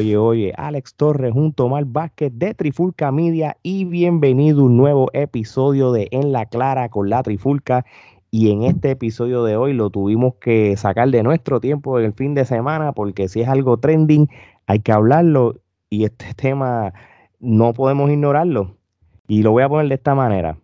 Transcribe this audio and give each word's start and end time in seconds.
Oye, 0.00 0.16
oye, 0.16 0.54
Alex 0.56 0.94
Torres 0.94 1.30
junto 1.30 1.62
a 1.62 1.66
Omar 1.66 1.84
Vázquez 1.84 2.32
de 2.34 2.54
Trifulca 2.54 3.12
Media 3.12 3.58
y 3.62 3.84
bienvenido 3.84 4.62
a 4.62 4.64
un 4.64 4.78
nuevo 4.78 5.10
episodio 5.12 5.92
de 5.92 6.08
En 6.10 6.32
la 6.32 6.46
Clara 6.46 6.88
con 6.88 7.10
la 7.10 7.22
Trifulca. 7.22 7.84
Y 8.30 8.50
en 8.50 8.62
este 8.62 8.92
episodio 8.92 9.44
de 9.44 9.56
hoy 9.56 9.74
lo 9.74 9.90
tuvimos 9.90 10.36
que 10.36 10.74
sacar 10.78 11.10
de 11.10 11.22
nuestro 11.22 11.60
tiempo 11.60 11.98
en 11.98 12.06
el 12.06 12.12
fin 12.14 12.34
de 12.34 12.46
semana 12.46 12.92
porque 12.92 13.28
si 13.28 13.42
es 13.42 13.48
algo 13.48 13.76
trending 13.76 14.30
hay 14.66 14.78
que 14.78 14.90
hablarlo 14.90 15.56
y 15.90 16.04
este 16.04 16.32
tema 16.34 16.94
no 17.38 17.74
podemos 17.74 18.10
ignorarlo. 18.10 18.78
Y 19.28 19.42
lo 19.42 19.50
voy 19.50 19.64
a 19.64 19.68
poner 19.68 19.88
de 19.88 19.96
esta 19.96 20.14
manera. 20.14 20.56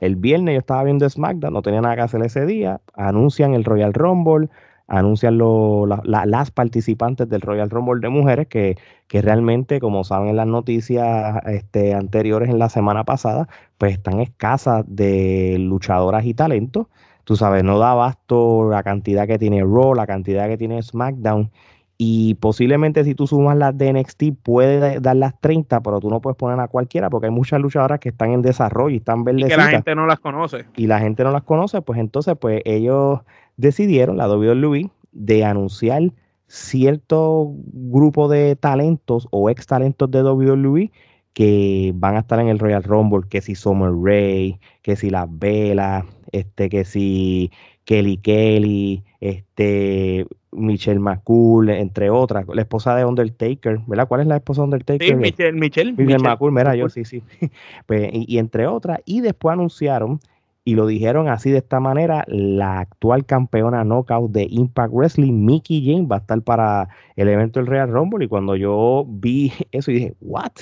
El 0.00 0.16
viernes 0.16 0.54
yo 0.54 0.58
estaba 0.58 0.82
viendo 0.82 1.08
SmackDown, 1.08 1.52
no 1.52 1.62
tenía 1.62 1.80
nada 1.80 1.94
que 1.94 2.02
hacer 2.02 2.24
ese 2.24 2.44
día, 2.44 2.80
anuncian 2.94 3.54
el 3.54 3.62
Royal 3.62 3.94
Rumble, 3.94 4.48
anuncian 4.90 5.38
las 5.38 6.50
participantes 6.50 7.28
del 7.28 7.40
Royal 7.40 7.70
Rumble 7.70 8.00
de 8.00 8.08
mujeres 8.08 8.48
que, 8.48 8.76
que, 9.06 9.22
realmente, 9.22 9.78
como 9.78 10.02
saben 10.02 10.28
en 10.28 10.36
las 10.36 10.48
noticias 10.48 11.40
este, 11.46 11.94
anteriores 11.94 12.50
en 12.50 12.58
la 12.58 12.68
semana 12.68 13.04
pasada, 13.04 13.48
pues 13.78 13.92
están 13.92 14.20
escasas 14.20 14.84
de 14.88 15.56
luchadoras 15.60 16.26
y 16.26 16.34
talentos. 16.34 16.88
Tú 17.22 17.36
sabes, 17.36 17.62
no 17.62 17.78
da 17.78 17.92
abasto 17.92 18.68
la 18.68 18.82
cantidad 18.82 19.28
que 19.28 19.38
tiene 19.38 19.62
Raw, 19.62 19.94
la 19.94 20.08
cantidad 20.08 20.48
que 20.48 20.58
tiene 20.58 20.82
SmackDown. 20.82 21.50
Y 21.96 22.34
posiblemente 22.36 23.04
si 23.04 23.14
tú 23.14 23.26
sumas 23.26 23.56
las 23.56 23.76
de 23.76 23.92
NXT 23.92 24.22
puede 24.42 25.00
dar 25.00 25.16
las 25.16 25.38
30, 25.38 25.82
pero 25.82 26.00
tú 26.00 26.10
no 26.10 26.20
puedes 26.20 26.36
poner 26.36 26.58
a 26.58 26.66
cualquiera 26.66 27.10
porque 27.10 27.26
hay 27.26 27.32
muchas 27.32 27.60
luchadoras 27.60 28.00
que 28.00 28.08
están 28.08 28.32
en 28.32 28.42
desarrollo 28.42 28.94
y 28.94 28.96
están 28.96 29.22
verdecitas. 29.22 29.52
Y 29.52 29.60
que 29.60 29.64
la 29.66 29.70
gente 29.70 29.94
no 29.94 30.06
las 30.06 30.18
conoce. 30.18 30.64
Y 30.76 30.86
la 30.86 30.98
gente 30.98 31.22
no 31.22 31.30
las 31.30 31.42
conoce, 31.42 31.82
pues 31.82 32.00
entonces 32.00 32.34
pues 32.40 32.62
ellos 32.64 33.20
decidieron, 33.60 34.16
la 34.16 34.28
WWE, 34.28 34.90
de 35.12 35.44
anunciar 35.44 36.12
cierto 36.46 37.52
grupo 37.72 38.28
de 38.28 38.56
talentos 38.56 39.28
o 39.30 39.50
ex 39.50 39.66
talentos 39.66 40.10
de 40.10 40.22
WWE 40.22 40.90
que 41.32 41.92
van 41.94 42.16
a 42.16 42.20
estar 42.20 42.40
en 42.40 42.48
el 42.48 42.58
Royal 42.58 42.82
Rumble, 42.82 43.28
que 43.28 43.40
si 43.40 43.54
Summer 43.54 43.92
Ray, 43.92 44.58
que 44.82 44.96
si 44.96 45.10
Las 45.10 45.28
Velas, 45.30 46.04
este, 46.32 46.68
que 46.68 46.84
si 46.84 47.52
Kelly 47.84 48.16
Kelly, 48.16 49.04
este, 49.20 50.26
Michelle 50.52 50.98
McCool, 50.98 51.70
entre 51.70 52.10
otras, 52.10 52.46
la 52.52 52.62
esposa 52.62 52.96
de 52.96 53.04
Undertaker, 53.04 53.80
¿verdad? 53.86 54.08
¿Cuál 54.08 54.22
es 54.22 54.26
la 54.26 54.36
esposa 54.36 54.62
de 54.62 54.64
Undertaker? 54.64 55.08
Sí, 55.08 55.14
Michelle, 55.14 55.52
Michelle, 55.52 55.92
Michelle, 55.92 56.18
McCool, 56.18 56.52
mira, 56.52 56.74
yo 56.74 56.88
sí, 56.88 57.04
sí. 57.04 57.22
Pues, 57.86 58.10
y, 58.12 58.38
entre 58.38 58.66
otras, 58.66 59.00
y 59.04 59.20
después 59.20 59.52
anunciaron 59.52 60.20
y 60.62 60.74
lo 60.74 60.86
dijeron 60.86 61.28
así 61.28 61.50
de 61.50 61.58
esta 61.58 61.80
manera, 61.80 62.24
la 62.28 62.80
actual 62.80 63.24
campeona 63.24 63.82
knockout 63.82 64.30
de 64.30 64.46
Impact 64.50 64.92
Wrestling, 64.92 65.44
Mickey 65.44 65.82
James, 65.84 66.10
va 66.10 66.16
a 66.16 66.18
estar 66.18 66.42
para 66.42 66.88
el 67.16 67.28
evento 67.28 67.60
del 67.60 67.66
Real 67.66 67.90
Rumble. 67.90 68.26
Y 68.26 68.28
cuando 68.28 68.56
yo 68.56 69.06
vi 69.08 69.52
eso, 69.72 69.90
y 69.90 69.94
dije, 69.94 70.14
¿what? 70.20 70.52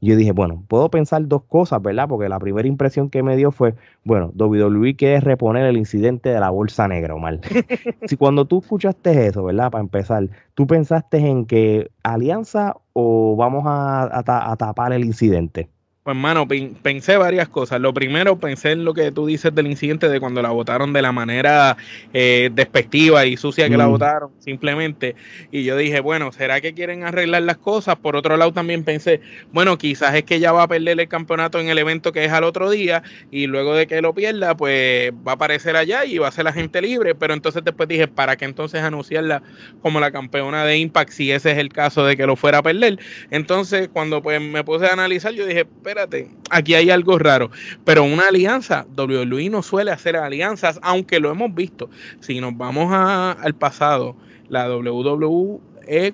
yo 0.00 0.16
dije, 0.16 0.32
bueno, 0.32 0.64
puedo 0.68 0.90
pensar 0.90 1.26
dos 1.26 1.42
cosas, 1.44 1.82
¿verdad? 1.82 2.08
Porque 2.08 2.28
la 2.28 2.38
primera 2.38 2.68
impresión 2.68 3.10
que 3.10 3.22
me 3.24 3.36
dio 3.36 3.50
fue, 3.50 3.74
bueno, 4.04 4.32
WWE 4.36 4.94
quiere 4.94 5.20
reponer 5.20 5.64
el 5.66 5.76
incidente 5.76 6.28
de 6.28 6.38
la 6.38 6.50
bolsa 6.50 6.86
negra, 6.86 7.14
Omar. 7.14 7.40
si 8.06 8.16
cuando 8.16 8.44
tú 8.46 8.60
escuchaste 8.60 9.26
eso, 9.26 9.44
¿verdad? 9.44 9.72
Para 9.72 9.82
empezar, 9.82 10.28
¿tú 10.54 10.66
pensaste 10.68 11.18
en 11.18 11.46
que 11.46 11.90
alianza 12.04 12.76
o 12.92 13.34
vamos 13.36 13.64
a 13.66 14.56
tapar 14.56 14.92
el 14.92 15.04
incidente? 15.04 15.68
Pues, 16.08 16.16
mano, 16.16 16.48
pensé 16.48 17.18
varias 17.18 17.50
cosas. 17.50 17.82
Lo 17.82 17.92
primero, 17.92 18.38
pensé 18.38 18.70
en 18.70 18.82
lo 18.82 18.94
que 18.94 19.12
tú 19.12 19.26
dices 19.26 19.54
del 19.54 19.66
incidente 19.66 20.08
de 20.08 20.20
cuando 20.20 20.40
la 20.40 20.48
votaron 20.48 20.94
de 20.94 21.02
la 21.02 21.12
manera 21.12 21.76
eh, 22.14 22.48
despectiva 22.50 23.26
y 23.26 23.36
sucia 23.36 23.68
que 23.68 23.76
la 23.76 23.88
votaron, 23.88 24.30
simplemente. 24.38 25.16
Y 25.50 25.64
yo 25.64 25.76
dije, 25.76 26.00
bueno, 26.00 26.32
¿será 26.32 26.62
que 26.62 26.72
quieren 26.72 27.04
arreglar 27.04 27.42
las 27.42 27.58
cosas? 27.58 27.96
Por 27.96 28.16
otro 28.16 28.38
lado, 28.38 28.54
también 28.54 28.84
pensé, 28.84 29.20
bueno, 29.52 29.76
quizás 29.76 30.14
es 30.14 30.24
que 30.24 30.36
ella 30.36 30.50
va 30.50 30.62
a 30.62 30.68
perder 30.68 30.98
el 30.98 31.08
campeonato 31.08 31.60
en 31.60 31.68
el 31.68 31.76
evento 31.76 32.10
que 32.10 32.24
es 32.24 32.32
al 32.32 32.44
otro 32.44 32.70
día 32.70 33.02
y 33.30 33.46
luego 33.46 33.74
de 33.74 33.86
que 33.86 34.00
lo 34.00 34.14
pierda, 34.14 34.56
pues 34.56 35.12
va 35.12 35.32
a 35.32 35.34
aparecer 35.34 35.76
allá 35.76 36.06
y 36.06 36.16
va 36.16 36.28
a 36.28 36.32
ser 36.32 36.46
la 36.46 36.54
gente 36.54 36.80
libre. 36.80 37.14
Pero 37.16 37.34
entonces 37.34 37.62
después 37.62 37.86
dije, 37.86 38.08
¿para 38.08 38.38
qué 38.38 38.46
entonces 38.46 38.80
anunciarla 38.80 39.42
como 39.82 40.00
la 40.00 40.10
campeona 40.10 40.64
de 40.64 40.78
Impact 40.78 41.10
si 41.10 41.30
ese 41.32 41.50
es 41.50 41.58
el 41.58 41.68
caso 41.68 42.06
de 42.06 42.16
que 42.16 42.26
lo 42.26 42.34
fuera 42.34 42.56
a 42.56 42.62
perder? 42.62 42.98
Entonces, 43.30 43.90
cuando 43.92 44.22
pues 44.22 44.40
me 44.40 44.64
puse 44.64 44.86
a 44.86 44.94
analizar, 44.94 45.34
yo 45.34 45.44
dije, 45.44 45.66
aquí 46.50 46.74
hay 46.74 46.90
algo 46.90 47.18
raro. 47.18 47.50
Pero 47.84 48.04
una 48.04 48.28
alianza, 48.28 48.86
WWE 48.96 49.50
no 49.50 49.62
suele 49.62 49.90
hacer 49.90 50.16
alianzas, 50.16 50.78
aunque 50.82 51.20
lo 51.20 51.30
hemos 51.30 51.54
visto. 51.54 51.90
Si 52.20 52.40
nos 52.40 52.56
vamos 52.56 52.92
al 52.92 53.54
pasado, 53.54 54.16
la 54.48 54.68
WWE 54.68 55.60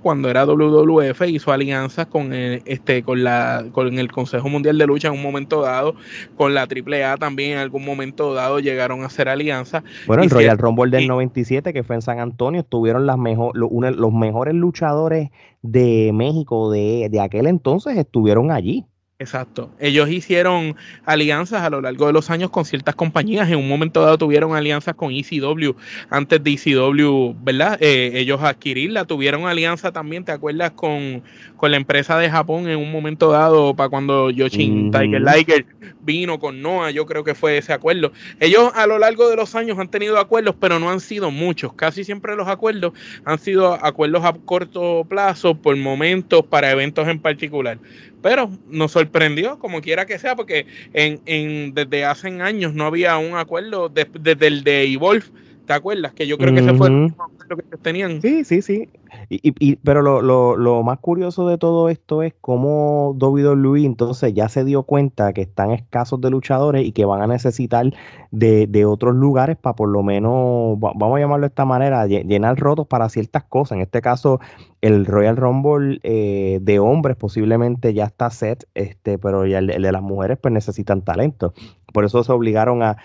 cuando 0.00 0.31
era 0.31 0.44
WWF 0.47 1.23
hizo 1.27 1.53
alianzas 1.53 2.06
con 2.06 2.33
el, 2.33 2.62
este 2.65 3.03
con 3.03 3.25
la 3.25 3.65
con 3.73 3.99
el 3.99 4.11
Consejo 4.12 4.49
Mundial 4.49 4.78
de 4.78 4.87
Lucha 4.87 5.09
en 5.09 5.15
un 5.15 5.23
momento 5.23 5.62
dado, 5.62 5.97
con 6.37 6.55
la 6.55 6.62
AAA 6.62 7.17
también 7.17 7.53
en 7.53 7.59
algún 7.59 7.84
momento 7.84 8.34
dado 8.34 8.61
llegaron 8.61 9.03
a 9.03 9.06
hacer 9.06 9.28
alianzas. 9.28 9.83
Bueno, 10.06 10.23
el 10.23 10.31
Royal 10.31 10.59
Rumble 10.59 10.91
del 10.91 11.09
97 11.09 11.73
que 11.73 11.83
fue 11.83 11.97
en 11.97 12.03
San 12.03 12.21
Antonio, 12.21 12.61
estuvieron 12.61 13.06
las 13.06 13.19
mejor, 13.19 13.56
los, 13.56 14.12
mejores 14.12 14.55
luchadores 14.55 15.31
de 15.62 16.12
México 16.15 16.71
de, 16.71 17.09
de 17.11 17.21
aquel 17.21 17.47
entonces 17.47 17.97
estuvieron 17.97 18.53
allí. 18.53 18.87
Exacto. 19.20 19.70
Ellos 19.78 20.10
hicieron 20.10 20.75
alianzas 21.04 21.62
a 21.62 21.70
lo 21.70 21.80
largo 21.80 22.08
de 22.08 22.12
los 22.12 22.30
años 22.30 22.50
con 22.50 22.64
ciertas 22.64 22.97
compañías. 22.97 23.48
En 23.48 23.58
un 23.58 23.69
momento 23.69 24.02
dado 24.02 24.19
tuvieron 24.19 24.56
alianzas 24.56 24.97
con 24.97 25.12
ECW. 25.12 25.76
Antes 26.10 26.42
de 26.42 26.50
ECW, 26.50 27.32
¿verdad? 27.41 27.78
Eh, 27.80 28.10
ellos 28.14 28.42
adquirirla. 28.42 29.04
Tuvieron 29.04 29.47
alianza 29.47 29.92
también, 29.92 30.25
¿te 30.25 30.32
acuerdas? 30.32 30.72
Con, 30.72 31.22
con 31.56 31.70
la 31.70 31.76
empresa 31.76 32.19
de 32.19 32.28
Japón 32.28 32.69
en 32.69 32.76
un 32.76 32.91
momento 32.91 33.30
dado, 33.30 33.76
para 33.76 33.88
cuando 33.88 34.30
Yoshin 34.30 34.91
Tiger 34.91 35.22
Liger 35.22 35.66
vino 36.02 36.41
con 36.41 36.60
Noah. 36.60 36.91
Yo 36.91 37.06
creo 37.06 37.22
que 37.22 37.36
fue 37.36 37.56
ese 37.56 37.72
acuerdo. 37.72 38.10
Ellos 38.41 38.72
a 38.75 38.88
lo 38.88 38.98
largo 38.98 39.28
de 39.31 39.36
los 39.36 39.54
años 39.54 39.78
han 39.78 39.92
tenido 39.92 40.19
acuerdos, 40.19 40.56
pero 40.58 40.81
no 40.81 40.91
han 40.91 40.98
sido 40.98 41.31
muchos. 41.31 41.72
Casi 41.75 42.02
siempre 42.02 42.34
los 42.34 42.48
acuerdos 42.48 42.94
han 43.25 43.38
sido 43.38 43.75
acuerdos 43.75 44.25
a 44.25 44.32
corto 44.32 45.06
plazo 45.08 45.54
por 45.54 45.76
momentos 45.76 46.44
para 46.46 46.72
eventos 46.72 47.06
en 47.06 47.20
particular 47.20 47.78
pero 48.25 48.51
nos 48.71 48.93
sorprendió, 48.93 49.59
como 49.59 49.83
quiera 49.83 50.07
que 50.07 50.19
sea, 50.19 50.35
porque 50.35 50.65
en, 50.95 51.21
en 51.27 51.75
desde 51.75 52.07
hace 52.07 52.29
años 52.41 52.73
no 52.73 52.87
había 52.87 53.19
un 53.19 53.37
acuerdo 53.37 53.91
desde 53.91 54.47
el 54.47 54.65
de 54.65 54.85
Evolve. 54.85 55.27
¿Te 55.67 55.75
acuerdas? 55.75 56.15
Que 56.15 56.27
yo 56.27 56.39
creo 56.39 56.55
que 56.55 56.61
ese 56.61 56.73
fue 56.73 56.89
el 56.89 57.12
acuerdo 57.12 57.57
que 57.71 57.77
tenían. 57.77 58.23
Sí, 58.23 58.43
sí, 58.45 58.62
sí. 58.62 58.89
Y, 59.29 59.55
y, 59.59 59.77
pero 59.77 60.03
lo, 60.03 60.23
lo, 60.23 60.57
lo, 60.57 60.83
más 60.83 60.99
curioso 60.99 61.47
de 61.49 61.59
todo 61.59 61.89
esto 61.89 62.23
es 62.23 62.35
cómo 62.41 63.17
WWE 63.19 63.85
entonces 63.85 64.35
ya 64.35 64.49
se 64.49 64.65
dio 64.65 64.83
cuenta 64.83 65.33
que 65.33 65.43
están 65.43 65.71
escasos 65.71 66.21
de 66.21 66.31
luchadores 66.31 66.87
y 66.87 66.93
que 66.93 67.05
van 67.05 67.23
a 67.23 67.27
necesitar 67.27 67.93
de, 68.31 68.67
de 68.67 68.85
otros 68.85 69.15
lugares 69.15 69.57
para 69.57 69.75
por 69.75 69.89
lo 69.89 70.03
menos, 70.03 70.79
vamos 70.79 71.17
a 71.17 71.21
llamarlo 71.21 71.43
de 71.43 71.49
esta 71.49 71.65
manera, 71.65 72.07
llenar 72.07 72.59
rotos 72.59 72.87
para 72.87 73.09
ciertas 73.09 73.45
cosas. 73.45 73.77
En 73.77 73.83
este 73.83 74.01
caso, 74.01 74.41
el 74.81 75.07
Royal 75.07 75.37
Rumble 75.37 76.01
eh, 76.03 76.59
de 76.62 76.79
hombres 76.79 77.17
posiblemente 77.17 77.95
ya 77.95 78.05
está 78.05 78.31
set, 78.31 78.69
este, 78.75 79.19
pero 79.19 79.47
ya 79.47 79.59
el, 79.59 79.69
de 79.69 79.93
las 79.93 80.03
mujeres 80.03 80.39
pues 80.41 80.53
necesitan 80.53 81.03
talento. 81.03 81.55
Por 81.93 82.05
eso 82.05 82.25
se 82.25 82.33
obligaron 82.33 82.83
a... 82.83 82.97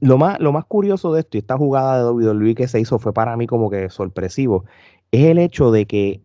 Lo 0.00 0.18
más, 0.18 0.40
lo 0.40 0.52
más 0.52 0.64
curioso 0.64 1.12
de 1.14 1.20
esto 1.20 1.36
y 1.36 1.40
esta 1.40 1.56
jugada 1.56 1.98
de 1.98 2.10
WWE 2.10 2.54
que 2.54 2.68
se 2.68 2.80
hizo 2.80 2.98
fue 2.98 3.12
para 3.12 3.36
mí 3.36 3.46
como 3.46 3.70
que 3.70 3.88
sorpresivo 3.88 4.64
es 5.12 5.26
el 5.26 5.38
hecho 5.38 5.70
de 5.70 5.86
que 5.86 6.22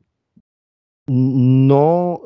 no 1.07 2.21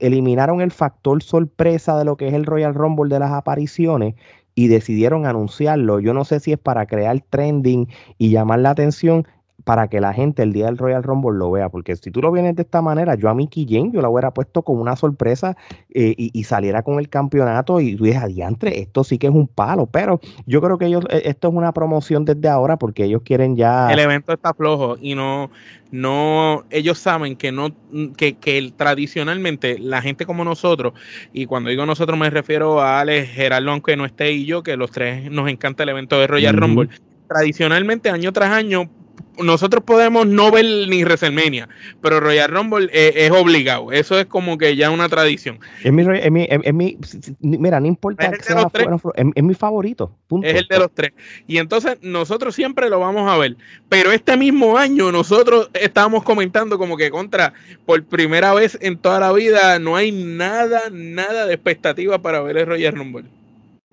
eliminaron 0.00 0.60
el 0.60 0.70
factor 0.70 1.22
sorpresa 1.22 1.96
de 1.98 2.04
lo 2.04 2.16
que 2.16 2.28
es 2.28 2.34
el 2.34 2.46
Royal 2.46 2.74
Rumble 2.74 3.12
de 3.12 3.20
las 3.20 3.32
apariciones 3.32 4.14
y 4.54 4.68
decidieron 4.68 5.26
anunciarlo. 5.26 6.00
Yo 6.00 6.14
no 6.14 6.24
sé 6.24 6.40
si 6.40 6.52
es 6.52 6.58
para 6.58 6.86
crear 6.86 7.20
trending 7.30 7.88
y 8.18 8.30
llamar 8.30 8.60
la 8.60 8.70
atención 8.70 9.26
para 9.64 9.88
que 9.88 10.00
la 10.00 10.12
gente 10.12 10.42
el 10.42 10.52
día 10.52 10.66
del 10.66 10.78
Royal 10.78 11.02
Rumble 11.02 11.38
lo 11.38 11.50
vea, 11.50 11.70
porque 11.70 11.96
si 11.96 12.10
tú 12.10 12.20
lo 12.20 12.30
vienes 12.30 12.54
de 12.54 12.62
esta 12.62 12.82
manera, 12.82 13.14
yo 13.14 13.28
a 13.30 13.34
Mickey 13.34 13.66
James 13.68 13.92
yo 13.92 14.02
la 14.02 14.10
hubiera 14.10 14.32
puesto 14.32 14.62
como 14.62 14.82
una 14.82 14.94
sorpresa 14.94 15.56
eh, 15.90 16.14
y, 16.16 16.44
saliera 16.44 16.82
con 16.82 16.98
el 16.98 17.08
campeonato 17.08 17.80
y 17.80 17.96
tú 17.96 18.04
dices, 18.04 18.22
adiantre, 18.22 18.80
esto 18.80 19.02
sí 19.02 19.18
que 19.18 19.28
es 19.28 19.32
un 19.32 19.48
palo, 19.48 19.86
pero 19.86 20.20
yo 20.46 20.60
creo 20.60 20.76
que 20.76 20.86
ellos, 20.86 21.04
eh, 21.08 21.22
esto 21.24 21.48
es 21.48 21.54
una 21.54 21.72
promoción 21.72 22.26
desde 22.26 22.48
ahora 22.48 22.76
porque 22.76 23.04
ellos 23.04 23.22
quieren 23.24 23.56
ya... 23.56 23.90
El 23.90 23.98
evento 23.98 24.34
está 24.34 24.52
flojo 24.52 24.98
y 25.00 25.14
no, 25.14 25.50
no, 25.90 26.64
ellos 26.68 26.98
saben 26.98 27.34
que 27.36 27.50
no, 27.50 27.70
que, 28.16 28.34
que 28.34 28.72
tradicionalmente 28.76 29.78
la 29.78 30.02
gente 30.02 30.26
como 30.26 30.44
nosotros, 30.44 30.92
y 31.32 31.46
cuando 31.46 31.70
digo 31.70 31.86
nosotros 31.86 32.18
me 32.18 32.28
refiero 32.28 32.82
a 32.82 33.00
Alex, 33.00 33.30
Gerardo, 33.30 33.70
aunque 33.70 33.96
no 33.96 34.04
esté 34.04 34.32
y 34.32 34.44
yo, 34.44 34.62
que 34.62 34.76
los 34.76 34.90
tres 34.90 35.30
nos 35.30 35.48
encanta 35.48 35.84
el 35.84 35.88
evento 35.88 36.20
de 36.20 36.26
Royal 36.26 36.54
Rumble, 36.54 36.90
tradicionalmente 37.26 38.10
año 38.10 38.30
tras 38.32 38.50
año 38.50 38.90
nosotros 39.38 39.84
podemos 39.84 40.26
no 40.26 40.50
ver 40.50 40.64
ni 40.88 41.04
WrestleMania, 41.04 41.68
pero 42.00 42.20
Royal 42.20 42.48
Rumble 42.48 42.88
eh, 42.92 43.12
es, 43.16 43.30
obligado. 43.30 43.92
Eso 43.92 44.18
es 44.18 44.26
como 44.26 44.58
que 44.58 44.76
ya 44.76 44.90
una 44.90 45.08
tradición. 45.08 45.58
Es 45.82 45.92
mi, 45.92 46.02
es 46.02 46.30
mi, 46.30 46.46
es 46.48 46.74
mi 46.74 46.98
mira, 47.40 47.80
no 47.80 47.86
importa 47.86 48.26
es, 48.26 48.44
sea, 48.44 48.68
es, 49.14 49.42
mi 49.42 49.54
favorito. 49.54 50.16
Es 50.42 50.56
el 50.56 50.66
de 50.68 50.78
los 50.78 50.92
tres. 50.92 51.12
Y 51.46 51.58
entonces 51.58 51.98
nosotros 52.02 52.54
siempre 52.54 52.88
lo 52.88 53.00
vamos 53.00 53.30
a 53.30 53.36
ver. 53.36 53.56
Pero 53.88 54.12
este 54.12 54.36
mismo 54.36 54.78
año 54.78 55.12
nosotros 55.12 55.70
estábamos 55.74 56.22
comentando 56.22 56.78
como 56.78 56.96
que 56.96 57.10
contra, 57.10 57.52
por 57.86 58.04
primera 58.04 58.54
vez 58.54 58.78
en 58.80 58.98
toda 58.98 59.20
la 59.20 59.32
vida, 59.32 59.78
no 59.78 59.96
hay 59.96 60.12
nada, 60.12 60.82
nada 60.92 61.46
de 61.46 61.54
expectativa 61.54 62.20
para 62.20 62.40
ver 62.40 62.58
el 62.58 62.66
Royal 62.66 62.94
Rumble. 62.94 63.24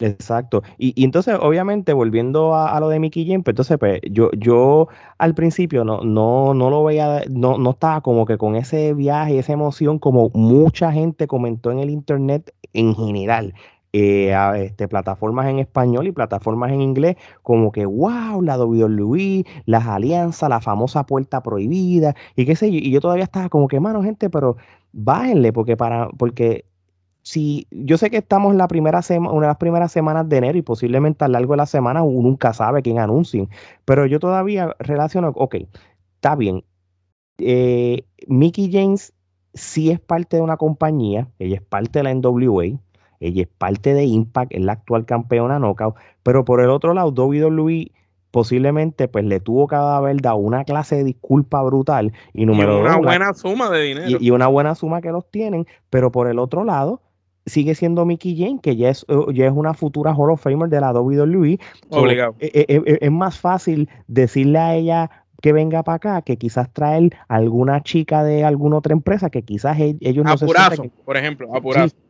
Exacto. 0.02 0.64
Y, 0.78 0.94
y, 1.00 1.06
entonces, 1.06 1.38
obviamente, 1.40 1.94
volviendo 1.94 2.56
a, 2.56 2.80
lo 2.80 2.90
de 2.90 3.00
Mickey 3.00 3.26
James, 3.26 3.44
pues 3.44 3.54
entonces, 3.54 3.78
pues, 3.78 4.02
yo, 4.10 4.32
yo 4.32 4.88
al 5.20 5.36
principio 5.36 5.84
no, 5.84 6.02
no, 6.02 6.54
no 6.56 6.70
lo 6.70 6.84
veía, 6.84 7.24
no, 7.30 7.58
no 7.58 7.72
estaba 7.72 8.02
como 8.02 8.26
que 8.26 8.38
con 8.38 8.56
ese 8.56 8.94
viaje, 8.94 9.38
esa 9.38 9.54
emoción, 9.54 10.00
como 10.00 10.32
mucha 10.34 10.92
gente 10.92 11.28
comentó 11.28 11.72
en 11.72 11.80
el 11.80 11.90
internet 11.92 12.54
en 12.74 12.96
general. 12.96 13.54
Eh, 13.94 14.34
este, 14.56 14.88
plataformas 14.88 15.48
en 15.48 15.60
español 15.60 16.08
y 16.08 16.14
plataformas 16.14 16.72
en 16.72 16.82
inglés, 16.82 17.18
como 17.44 17.74
que 17.74 17.86
wow, 17.86 18.42
la 18.42 18.58
WWE, 18.58 19.46
las 19.66 19.86
alianzas, 19.86 20.50
la 20.50 20.62
famosa 20.62 21.06
puerta 21.06 21.44
prohibida, 21.44 22.16
y 22.38 22.46
qué 22.46 22.56
sé 22.56 22.72
yo, 22.72 22.78
y 22.78 22.90
yo 22.90 23.02
todavía 23.02 23.26
estaba 23.26 23.50
como 23.50 23.68
que, 23.68 23.82
mano, 23.82 24.02
gente, 24.02 24.30
pero 24.30 24.56
bájenle, 24.94 25.52
porque 25.52 25.76
para, 25.76 26.08
porque 26.18 26.66
si 27.24 27.68
yo 27.72 27.98
sé 27.98 28.10
que 28.10 28.18
estamos 28.18 28.52
en 28.52 28.58
la 28.58 28.68
primera 28.68 29.02
semana, 29.02 29.34
una 29.34 29.48
de 29.48 29.52
las 29.52 29.58
primeras 29.58 29.92
semanas 29.92 30.28
de 30.28 30.38
enero 30.38 30.58
y 30.58 30.62
posiblemente 30.62 31.24
a 31.24 31.28
lo 31.28 31.34
largo 31.34 31.54
de 31.54 31.58
la 31.58 31.66
semana 31.66 32.04
uno 32.04 32.30
nunca 32.30 32.54
sabe 32.54 32.82
quién 32.82 33.00
anuncien, 33.00 33.50
pero 33.86 34.06
yo 34.06 34.20
todavía 34.20 34.76
relaciono, 34.80 35.30
ok, 35.36 35.56
está 36.16 36.36
bien. 36.36 36.64
Eh, 37.38 38.06
Mickey 38.28 38.72
James 38.72 39.14
sí 39.54 39.92
es 39.92 40.00
parte 40.00 40.38
de 40.38 40.44
una 40.44 40.58
compañía, 40.58 41.28
ella 41.40 41.56
es 41.56 41.62
parte 41.62 42.00
de 42.00 42.04
la 42.04 42.14
NWA, 42.14 42.80
ella 43.20 43.42
es 43.44 43.48
parte 43.48 43.94
de 43.94 44.06
Impact, 44.06 44.54
es 44.54 44.62
la 44.62 44.74
actual 44.74 45.06
campeona 45.06 45.60
knockout, 45.60 45.96
pero 46.24 46.44
por 46.46 46.62
el 46.62 46.70
otro 46.70 46.94
lado, 46.94 47.12
WWE 47.12 47.92
posiblemente 48.32 49.08
pues 49.08 49.26
le 49.26 49.40
tuvo 49.40 49.68
que 49.68 49.76
haber 49.76 50.20
dado 50.22 50.38
una 50.38 50.64
clase 50.64 50.96
de 50.96 51.04
disculpa 51.04 51.62
brutal 51.62 52.14
y 52.34 52.46
número 52.46 52.80
una 52.80 52.96
buena 52.96 53.34
suma 53.34 53.70
de 53.70 53.82
dinero 53.82 54.18
y, 54.22 54.32
una 54.32 54.48
buena 54.48 54.74
suma 54.74 55.02
que 55.02 55.12
los 55.12 55.30
tienen 55.30 55.68
pero 55.90 56.14
por 56.14 56.28
el 56.28 56.40
otro 56.40 56.64
lado 56.64 57.02
sigue 57.46 57.76
siendo 57.76 58.06
Mickey 58.06 58.38
Jane, 58.38 58.60
que 58.62 58.76
ya 58.76 58.90
es, 58.90 59.06
uh, 59.10 59.32
ya 59.32 59.48
es 59.48 59.54
una 59.54 59.74
futura 59.74 60.14
Hall 60.14 60.32
of 60.32 60.42
Famer 60.42 60.70
de 60.70 60.82
la 60.82 60.94
WWE. 60.94 61.60
Obligado. 61.90 62.36
E, 62.40 62.66
e, 62.68 62.82
e, 62.86 62.98
es, 63.02 63.12
más 63.12 63.40
fácil 63.40 63.90
decirle 64.08 64.60
a 64.60 64.76
ella 64.76 65.12
que 65.42 65.54
venga 65.54 65.84
para 65.84 65.96
acá 65.98 66.22
que 66.22 66.38
quizás 66.38 66.72
traer 66.72 67.16
alguna 67.28 67.82
chica 67.82 68.24
de 68.24 68.44
alguna 68.44 68.78
otra 68.78 68.94
empresa 68.94 69.30
que 69.30 69.42
quizás 69.42 69.78
ellos 69.80 70.26
no 70.26 70.38
se 70.38 70.48
sientan, 70.48 70.92
por 71.04 71.18
ejemplo, 71.18 71.50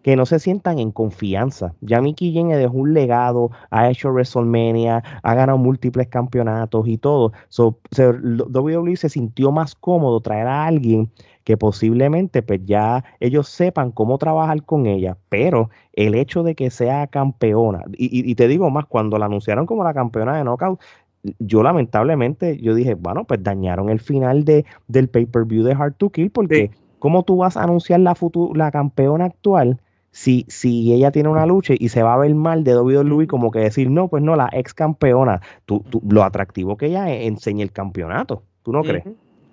que 0.04 0.16
no 0.16 0.26
se 0.26 0.40
sientan 0.40 0.80
en 0.80 0.92
confianza. 0.92 1.74
Ya 1.82 2.02
Mickey 2.02 2.34
Jane 2.34 2.58
dejó 2.58 2.78
un 2.78 2.94
legado, 2.94 3.52
ha 3.70 3.90
hecho 3.90 4.10
WrestleMania, 4.10 5.04
ha 5.24 5.34
ganado 5.34 5.58
múltiples 5.58 6.08
campeonatos 6.08 6.88
y 6.88 6.98
todo. 6.98 7.32
So, 7.50 7.80
WWE 7.98 8.96
se 8.98 9.10
sintió 9.10 9.52
más 9.52 9.76
cómodo 9.76 10.20
traer 10.22 10.48
a 10.48 10.66
alguien 10.66 11.12
que 11.44 11.58
posiblemente 11.58 12.44
pues 12.44 12.62
ya 12.66 13.04
ellos 13.20 13.50
sepan 13.50 13.92
cómo 13.92 14.18
trabajar 14.18 14.64
con 14.64 14.86
ella, 14.86 15.18
pero 15.30 15.70
el 15.94 16.16
hecho 16.16 16.44
de 16.44 16.56
que 16.56 16.70
sea 16.70 17.08
campeona, 17.08 17.84
y, 17.98 18.36
te 18.36 18.48
digo 18.48 18.70
más, 18.70 18.86
cuando 18.86 19.18
la 19.18 19.26
anunciaron 19.26 19.66
como 19.66 19.84
la 19.84 19.94
campeona 19.94 20.38
de 20.38 20.44
Knockout, 20.44 20.80
yo 21.40 21.64
lamentablemente, 21.64 22.58
yo 22.58 22.74
dije, 22.74 22.96
bueno, 22.96 23.26
pues 23.26 23.44
dañaron 23.44 23.90
el 23.90 24.00
final 24.00 24.44
de, 24.46 24.66
del 24.88 25.08
pay-per-view 25.08 25.64
de 25.64 25.74
Hard 25.74 25.94
to 25.96 26.10
Kill, 26.10 26.32
porque 26.32 26.72
¿cómo 27.00 27.24
tú 27.24 27.38
vas 27.38 27.58
a 27.58 27.64
anunciar 27.64 28.00
la, 28.00 28.16
la 28.56 28.72
campeona 28.72 29.26
actual? 29.26 29.80
Si, 30.12 30.46
si, 30.50 30.94
ella 30.94 31.12
tiene 31.12 31.30
una 31.30 31.46
lucha 31.46 31.74
y 31.78 31.90
se 31.90 32.04
va 32.04 32.16
a 32.16 32.18
ver 32.18 32.36
mal 32.36 32.64
de 32.64 32.78
WWE, 32.78 33.28
como 33.28 33.50
que 33.50 33.60
decir, 33.60 33.90
no, 33.90 34.10
pues 34.10 34.22
no, 34.22 34.36
la 34.36 34.50
ex 34.52 34.74
campeona, 34.74 35.42
tú, 35.66 35.84
lo 36.08 36.24
atractivo 36.24 36.76
que 36.76 36.88
ella 36.88 37.10
enseña 37.14 37.64
el 37.64 37.72
campeonato, 37.72 38.44
¿tú 38.64 38.74
no 38.74 38.84
crees? 38.84 39.06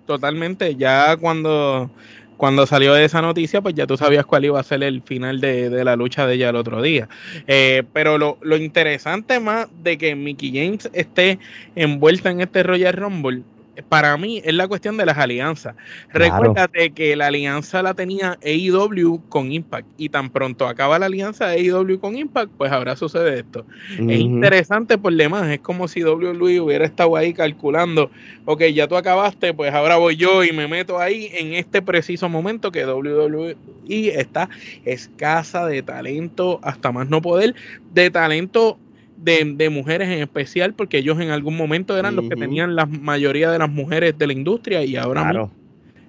totalmente. 0.05 0.75
Ya 0.75 1.15
cuando, 1.17 1.91
cuando 2.39 2.65
salió 2.65 2.95
esa 2.95 3.21
noticia, 3.21 3.59
pues 3.59 3.75
ya 3.75 3.85
tú 3.85 3.97
sabías 3.97 4.25
cuál 4.25 4.45
iba 4.45 4.57
a 4.57 4.63
ser 4.63 4.81
el 4.81 5.01
final 5.01 5.41
de, 5.41 5.83
la 5.83 5.97
lucha 5.97 6.25
de 6.25 6.35
ella 6.35 6.51
el 6.51 6.55
otro 6.55 6.81
día. 6.81 7.09
Eh, 7.47 7.83
pero 7.91 8.17
lo, 8.17 8.37
lo, 8.41 8.55
interesante 8.55 9.41
más 9.41 9.67
de 9.83 9.97
que 9.97 10.15
Mickey 10.15 10.53
James 10.53 10.89
esté 10.93 11.37
envuelta 11.75 12.29
en 12.29 12.39
este 12.39 12.63
Royal 12.63 12.93
Rumble 12.93 13.43
para 13.87 14.17
mí 14.17 14.41
es 14.43 14.53
la 14.53 14.67
cuestión 14.67 14.97
de 14.97 15.05
las 15.05 15.17
alianzas. 15.17 15.75
Recuérdate 16.11 16.91
que 16.91 17.15
la 17.15 17.27
alianza 17.27 17.81
la 17.81 17.93
tenía 17.93 18.37
AEW 18.43 19.21
con 19.29 19.51
Impact 19.51 19.87
y 19.97 20.09
tan 20.09 20.29
pronto 20.29 20.67
acaba 20.67 20.99
la 20.99 21.05
alianza 21.05 21.47
de 21.47 21.57
AEW 21.57 21.99
con 21.99 22.17
Impact, 22.17 22.51
pues 22.57 22.71
ahora 22.71 22.95
sucede 22.95 23.39
esto. 23.39 23.65
Es 23.97 24.19
interesante 24.19 24.97
por 24.97 25.13
demás, 25.13 25.47
es 25.49 25.59
como 25.59 25.87
si 25.87 26.03
WWE 26.03 26.59
hubiera 26.59 26.85
estado 26.85 27.15
ahí 27.15 27.33
calculando, 27.33 28.11
ok, 28.45 28.63
ya 28.73 28.87
tú 28.87 28.95
acabaste, 28.95 29.53
pues 29.53 29.73
ahora 29.73 29.97
voy 29.97 30.15
yo 30.15 30.43
y 30.43 30.51
me 30.51 30.67
meto 30.67 30.99
ahí 30.99 31.29
en 31.37 31.53
este 31.53 31.81
preciso 31.81 32.29
momento 32.29 32.71
que 32.71 32.85
WWE 32.85 33.55
está 33.87 34.49
escasa 34.85 35.65
de 35.65 35.81
talento, 35.81 36.59
hasta 36.63 36.91
más 36.91 37.09
no 37.09 37.21
poder, 37.21 37.55
de 37.93 38.09
talento 38.09 38.77
de, 39.23 39.69
mujeres 39.69 40.09
en 40.09 40.19
especial, 40.19 40.73
porque 40.73 40.99
ellos 40.99 41.19
en 41.19 41.29
algún 41.29 41.57
momento 41.57 41.97
eran 41.97 42.15
los 42.15 42.27
que 42.29 42.35
tenían 42.35 42.75
la 42.75 42.85
mayoría 42.85 43.51
de 43.51 43.59
las 43.59 43.69
mujeres 43.69 44.17
de 44.17 44.27
la 44.27 44.33
industria 44.33 44.83
y 44.83 44.95
ahora 44.95 45.49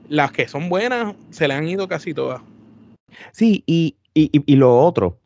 las 0.09 0.33
que 0.33 0.49
son 0.49 0.69
buenas 0.69 1.15
se 1.31 1.47
le 1.49 1.55
han 1.55 1.69
ido 1.69 1.89
casi 1.89 2.15
todas. 2.15 2.43
Sí, 3.33 3.62
y, 3.67 3.97
y, 4.15 4.57
lo 4.57 4.79
otro, 4.79 5.19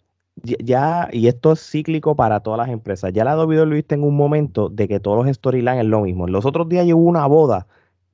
ya, 0.43 1.09
y 1.13 1.27
esto 1.29 1.53
es 1.53 1.71
cíclico 1.71 2.17
para 2.17 2.41
todas 2.41 2.59
las 2.59 2.69
empresas, 2.69 3.13
ya 3.13 3.25
la 3.25 3.37
WWE 3.37 3.79
está 3.79 3.95
en 3.95 4.05
un 4.05 4.17
momento 4.17 4.69
de 4.69 4.89
que 4.89 5.01
todos 5.01 5.25
los 5.25 5.35
storylines 5.35 5.85
es 5.85 5.87
lo 5.87 6.03
mismo. 6.03 6.27
Los 6.27 6.45
otros 6.45 6.69
días 6.69 6.87
hubo 6.87 7.09
una 7.09 7.27
boda 7.27 7.67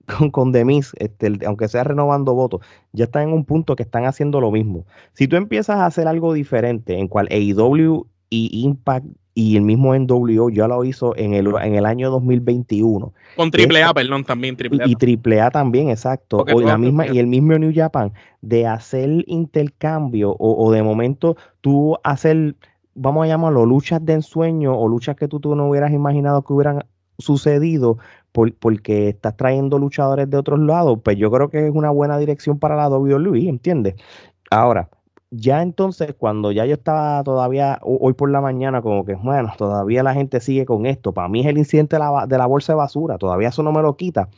con, 0.19 0.31
con 0.31 0.53
Demis, 0.53 0.93
este, 0.99 1.39
aunque 1.47 1.69
sea 1.69 1.85
renovando 1.85 2.35
votos, 2.35 2.61
ya 2.93 3.05
están 3.05 3.29
en 3.29 3.35
un 3.35 3.45
punto 3.45 3.77
que 3.77 3.83
están 3.83 4.05
haciendo 4.05 4.41
lo 4.41 4.51
mismo. 4.51 4.85
Si 5.13 5.29
tú 5.29 5.37
empiezas 5.37 5.77
a 5.77 5.87
hacer 5.87 6.09
algo 6.09 6.33
diferente, 6.33 6.99
en 6.99 7.09
cual 7.09 7.29
AEW 7.31 8.07
y 8.31 8.65
Impact 8.65 9.07
y 9.41 9.57
el 9.57 9.63
mismo 9.63 9.97
NWO 9.97 10.51
ya 10.51 10.69
lo 10.69 10.85
hizo 10.85 11.17
en 11.17 11.33
el, 11.33 11.49
en 11.63 11.75
el 11.75 11.87
año 11.87 12.11
2021. 12.11 13.13
Con 13.37 13.51
AAA, 13.51 13.95
perdón, 13.95 14.25
también 14.25 14.55
AAA. 14.55 14.87
Y, 14.87 15.17
AAA 15.17 15.51
también, 15.51 15.89
exacto. 15.89 16.45
O 16.53 16.61
la 16.61 16.77
misma, 16.77 17.07
y 17.07 17.19
el 17.19 17.27
mismo 17.27 17.57
New 17.59 17.73
Japan, 17.75 18.13
de 18.43 18.67
hacer 18.67 19.25
intercambio 19.27 20.37
o, 20.39 20.71
de 20.71 20.83
momento 20.83 21.39
tú 21.63 21.97
hacer, 22.05 22.55
vamos 22.95 23.25
a 23.25 23.29
llamarlo, 23.29 23.65
luchas 23.65 24.05
de 24.05 24.13
ensueño 24.13 24.79
o 24.79 24.87
luchas 24.89 25.17
que 25.17 25.27
tú, 25.27 25.41
tú 25.41 25.55
no 25.57 25.71
hubieras 25.71 25.93
imaginado 25.93 26.43
que 26.43 26.53
hubieran 26.53 26.85
sucedido 27.19 27.97
porque 28.33 29.09
estás 29.09 29.37
trayendo 29.39 29.79
luchadores 29.79 30.29
de 30.29 30.37
otros 30.37 30.61
lados, 30.61 30.99
pues 31.03 31.17
yo 31.17 31.31
creo 31.31 31.49
que 31.49 31.67
es 31.67 31.75
una 31.75 31.91
buena 31.91 32.19
dirección 32.19 32.59
para 32.59 32.77
la 32.77 32.89
WWE, 32.89 33.49
¿entiendes? 33.49 33.95
Ahora, 34.51 34.89
ya 35.31 35.63
entonces, 35.63 36.15
cuando 36.19 36.53
ya 36.53 36.67
yo 36.67 36.75
estaba 36.75 37.23
todavía 37.25 37.79
hoy 37.83 38.15
por 38.15 38.31
la 38.31 38.41
mañana, 38.41 38.83
como 38.83 39.05
que, 39.05 39.15
bueno, 39.15 39.53
todavía 39.57 40.03
la 40.03 40.15
gente 40.15 40.41
sigue 40.41 40.67
con 40.67 40.87
esto. 40.87 41.13
Para 41.15 41.29
mí 41.29 41.41
es 41.41 41.47
el 41.47 41.59
incidente 41.59 41.97
de 41.97 42.01
la, 42.01 42.27
de 42.27 42.39
la 42.39 42.47
bolsa 42.47 42.73
de 42.73 42.79
basura, 42.79 43.19
todavía 43.19 43.49
eso 43.49 43.63
no 43.63 43.73
me 43.73 43.83
lo 43.83 43.97
quita. 43.97 44.29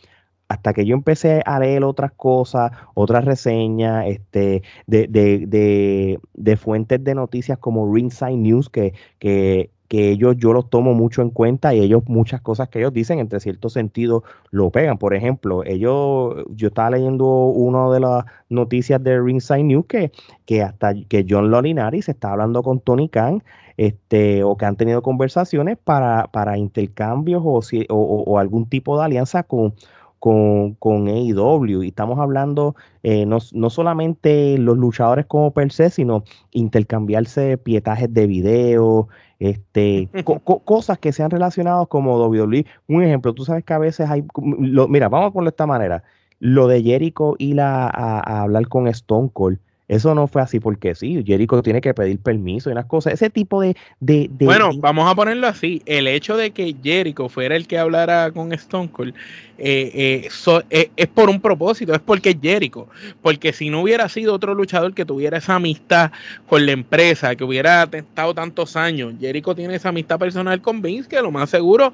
Hasta 0.48 0.74
que 0.74 0.86
yo 0.86 0.94
empecé 0.94 1.42
a 1.46 1.58
leer 1.60 1.84
otras 1.84 2.12
cosas, 2.12 2.72
otras 2.94 3.24
reseñas, 3.24 4.06
este, 4.08 4.62
de, 4.86 5.08
de, 5.08 5.46
de, 5.48 6.20
de 6.34 6.56
fuentes 6.58 7.02
de 7.04 7.14
noticias 7.14 7.58
como 7.58 7.92
Ringside 7.92 8.36
News, 8.36 8.70
que, 8.70 8.94
que 9.18 9.71
que 9.92 10.08
ellos 10.08 10.36
yo 10.38 10.54
los 10.54 10.70
tomo 10.70 10.94
mucho 10.94 11.20
en 11.20 11.28
cuenta 11.28 11.74
y 11.74 11.80
ellos 11.80 12.04
muchas 12.06 12.40
cosas 12.40 12.70
que 12.70 12.78
ellos 12.78 12.94
dicen 12.94 13.18
entre 13.18 13.40
cierto 13.40 13.68
sentido 13.68 14.24
lo 14.50 14.70
pegan. 14.70 14.96
Por 14.96 15.14
ejemplo, 15.14 15.64
ellos, 15.66 16.46
yo 16.48 16.68
estaba 16.68 16.92
leyendo 16.92 17.26
una 17.26 17.92
de 17.92 18.00
las 18.00 18.24
noticias 18.48 19.04
de 19.04 19.20
Ringside 19.20 19.64
News 19.64 19.84
que, 19.86 20.10
que 20.46 20.62
hasta 20.62 20.94
que 20.94 21.26
John 21.28 21.50
Lolinari 21.50 22.00
se 22.00 22.12
está 22.12 22.32
hablando 22.32 22.62
con 22.62 22.80
Tony 22.80 23.10
Khan 23.10 23.42
este, 23.76 24.42
o 24.42 24.56
que 24.56 24.64
han 24.64 24.76
tenido 24.76 25.02
conversaciones 25.02 25.76
para, 25.76 26.26
para 26.28 26.56
intercambios 26.56 27.42
o, 27.44 27.60
o, 27.90 28.38
algún 28.38 28.70
tipo 28.70 28.98
de 28.98 29.04
alianza 29.04 29.42
con, 29.42 29.74
con, 30.22 30.74
con 30.74 31.08
AEW. 31.08 31.82
Y 31.82 31.88
estamos 31.88 32.20
hablando 32.20 32.76
eh, 33.02 33.26
no, 33.26 33.38
no, 33.54 33.70
solamente 33.70 34.56
los 34.56 34.78
luchadores 34.78 35.26
como 35.26 35.52
per 35.52 35.72
se, 35.72 35.90
sino 35.90 36.22
intercambiarse 36.52 37.58
pietajes 37.58 38.14
de 38.14 38.28
video, 38.28 39.08
este, 39.40 40.08
cosas 40.64 41.00
que 41.00 41.12
se 41.12 41.24
han 41.24 41.30
relacionado 41.32 41.88
como 41.88 42.24
WWE. 42.24 42.66
Un 42.86 43.02
ejemplo, 43.02 43.34
tú 43.34 43.44
sabes 43.44 43.64
que 43.64 43.74
a 43.74 43.78
veces 43.78 44.08
hay, 44.08 44.24
mira, 44.38 45.08
vamos 45.08 45.30
a 45.30 45.32
ponerlo 45.32 45.50
de 45.50 45.54
esta 45.54 45.66
manera, 45.66 46.04
lo 46.38 46.68
de 46.68 46.84
Jericho 46.84 47.34
ir 47.38 47.60
a, 47.60 47.88
a, 47.88 48.42
hablar 48.42 48.68
con 48.68 48.86
Stone 48.86 49.30
Cold, 49.32 49.58
Eso 49.88 50.14
no 50.14 50.26
fue 50.26 50.40
así 50.40 50.60
porque 50.60 50.94
sí, 50.94 51.22
Jericho 51.26 51.60
tiene 51.60 51.80
que 51.80 51.92
pedir 51.92 52.18
permiso 52.18 52.70
y 52.70 52.72
unas 52.72 52.86
cosas, 52.86 53.14
ese 53.14 53.30
tipo 53.30 53.60
de... 53.60 53.76
de, 54.00 54.30
bueno, 54.40 54.70
vamos 54.76 55.10
a 55.10 55.14
ponerlo 55.14 55.46
así, 55.48 55.82
el 55.86 56.06
hecho 56.06 56.36
de 56.36 56.52
que 56.52 56.74
Jericho 56.82 57.28
fuera 57.28 57.56
el 57.56 57.66
que 57.66 57.78
hablara 57.78 58.30
con 58.30 58.52
Stone 58.52 58.90
Cold 58.90 59.14
eh, 59.58 60.28
eh, 60.28 60.28
eh, 60.70 60.90
es 60.96 61.06
por 61.08 61.28
un 61.28 61.40
propósito, 61.40 61.92
es 61.94 62.00
porque 62.00 62.30
es 62.30 62.36
Jericho, 62.40 62.88
porque 63.20 63.52
si 63.52 63.70
no 63.70 63.82
hubiera 63.82 64.08
sido 64.08 64.34
otro 64.34 64.54
luchador 64.54 64.94
que 64.94 65.04
tuviera 65.04 65.38
esa 65.38 65.56
amistad 65.56 66.10
con 66.48 66.64
la 66.64 66.72
empresa, 66.72 67.36
que 67.36 67.44
hubiera 67.44 67.84
estado 67.84 68.34
tantos 68.34 68.76
años, 68.76 69.14
Jericho 69.20 69.54
tiene 69.54 69.74
esa 69.74 69.90
amistad 69.90 70.18
personal 70.18 70.60
con 70.62 70.80
Vince, 70.80 71.08
que 71.08 71.20
lo 71.20 71.30
más 71.30 71.50
seguro, 71.50 71.92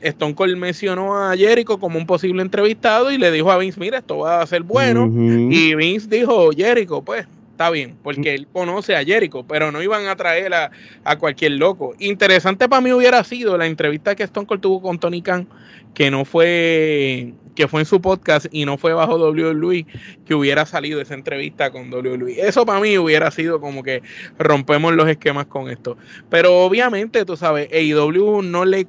Stone 0.00 0.34
Cold 0.34 0.56
mencionó 0.56 1.16
a 1.16 1.36
Jericho 1.36 1.78
como 1.78 1.98
un 1.98 2.06
posible 2.06 2.42
entrevistado 2.42 3.10
y 3.10 3.18
le 3.18 3.32
dijo 3.32 3.50
a 3.50 3.58
Vince, 3.58 3.80
mira, 3.80 3.98
esto 3.98 4.18
va 4.18 4.42
a 4.42 4.46
ser 4.46 4.62
bueno, 4.62 5.10
y 5.50 5.74
Vince 5.74 6.08
dijo, 6.08 6.50
Jericho, 6.50 7.02
pues 7.02 7.26
está 7.58 7.70
bien, 7.70 7.98
porque 8.04 8.36
él 8.36 8.46
conoce 8.52 8.94
a 8.94 9.04
Jericho, 9.04 9.44
pero 9.44 9.72
no 9.72 9.82
iban 9.82 10.06
a 10.06 10.14
traer 10.14 10.54
a, 10.54 10.70
cualquier 11.18 11.52
loco. 11.52 11.92
Interesante 11.98 12.68
para 12.68 12.80
mí 12.80 12.92
hubiera 12.92 13.24
sido 13.24 13.58
la 13.58 13.66
entrevista 13.66 14.14
que 14.14 14.22
Stone 14.22 14.46
Cold 14.46 14.60
tuvo 14.60 14.80
con 14.80 15.00
Tony 15.00 15.22
Khan, 15.22 15.48
que 15.92 16.08
no 16.08 16.24
fue, 16.24 17.34
que 17.56 17.66
fue 17.66 17.80
en 17.80 17.86
su 17.86 18.00
podcast 18.00 18.46
y 18.52 18.64
no 18.64 18.78
fue 18.78 18.92
bajo 18.92 19.16
WWE, 19.16 19.86
que 20.24 20.36
hubiera 20.36 20.66
salido 20.66 21.00
esa 21.00 21.14
entrevista 21.14 21.72
con 21.72 21.92
WWE. 21.92 22.46
Eso 22.46 22.64
para 22.64 22.78
mí 22.78 22.96
hubiera 22.96 23.32
sido 23.32 23.60
como 23.60 23.82
que 23.82 24.02
rompemos 24.38 24.94
los 24.94 25.08
esquemas 25.08 25.46
con 25.46 25.68
esto. 25.68 25.96
Pero 26.30 26.60
obviamente, 26.60 27.24
tú 27.24 27.36
sabes, 27.36 27.68
AEW 27.72 28.42
no 28.42 28.64
le 28.66 28.86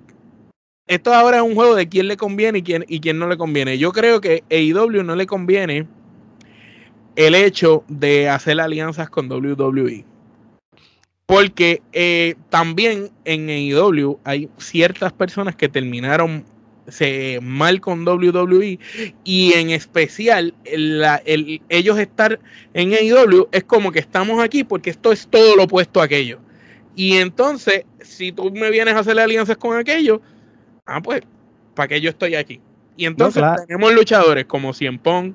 esto 0.85 1.13
ahora 1.13 1.37
es 1.37 1.43
un 1.43 1.55
juego 1.55 1.75
de 1.75 1.87
quién 1.87 2.07
le 2.07 2.17
conviene 2.17 2.59
y 2.59 2.63
quién, 2.63 2.85
y 2.87 2.99
quién 2.99 3.17
no 3.17 3.27
le 3.27 3.37
conviene. 3.37 3.77
Yo 3.79 3.91
creo 3.91 4.21
que 4.21 4.43
AEW 4.49 5.03
no 5.03 5.15
le 5.15 5.27
conviene 5.27 5.87
el 7.15 7.35
hecho 7.35 7.83
de 7.87 8.29
hacer 8.29 8.59
alianzas 8.59 9.09
con 9.09 9.31
WWE. 9.31 10.05
Porque 11.25 11.81
eh, 11.93 12.35
también 12.49 13.11
en 13.25 13.49
AEW 13.49 14.19
hay 14.23 14.49
ciertas 14.57 15.13
personas 15.13 15.55
que 15.55 15.69
terminaron 15.69 16.43
mal 17.41 17.81
con 17.81 18.07
WWE 18.07 18.79
y 19.23 19.53
en 19.53 19.69
especial 19.69 20.53
el, 20.65 21.03
ellos 21.69 21.99
estar 21.99 22.39
en 22.73 22.93
AEW 22.93 23.47
es 23.51 23.63
como 23.63 23.91
que 23.91 23.99
estamos 23.99 24.41
aquí 24.41 24.63
porque 24.63 24.89
esto 24.89 25.11
es 25.11 25.27
todo 25.27 25.55
lo 25.55 25.63
opuesto 25.63 26.01
a 26.01 26.05
aquello. 26.05 26.39
Y 26.95 27.17
entonces, 27.17 27.85
si 28.01 28.31
tú 28.31 28.51
me 28.51 28.69
vienes 28.71 28.95
a 28.95 28.99
hacer 28.99 29.17
alianzas 29.19 29.57
con 29.57 29.77
aquello, 29.77 30.21
ah, 30.85 31.01
pues, 31.01 31.21
¿para 31.73 31.87
qué 31.87 32.01
yo 32.01 32.09
estoy 32.09 32.35
aquí? 32.35 32.59
Y 32.97 33.05
entonces 33.05 33.41
tenemos 33.67 33.93
luchadores 33.93 34.45
como 34.45 34.73
Cien 34.73 34.99
Pong, 34.99 35.33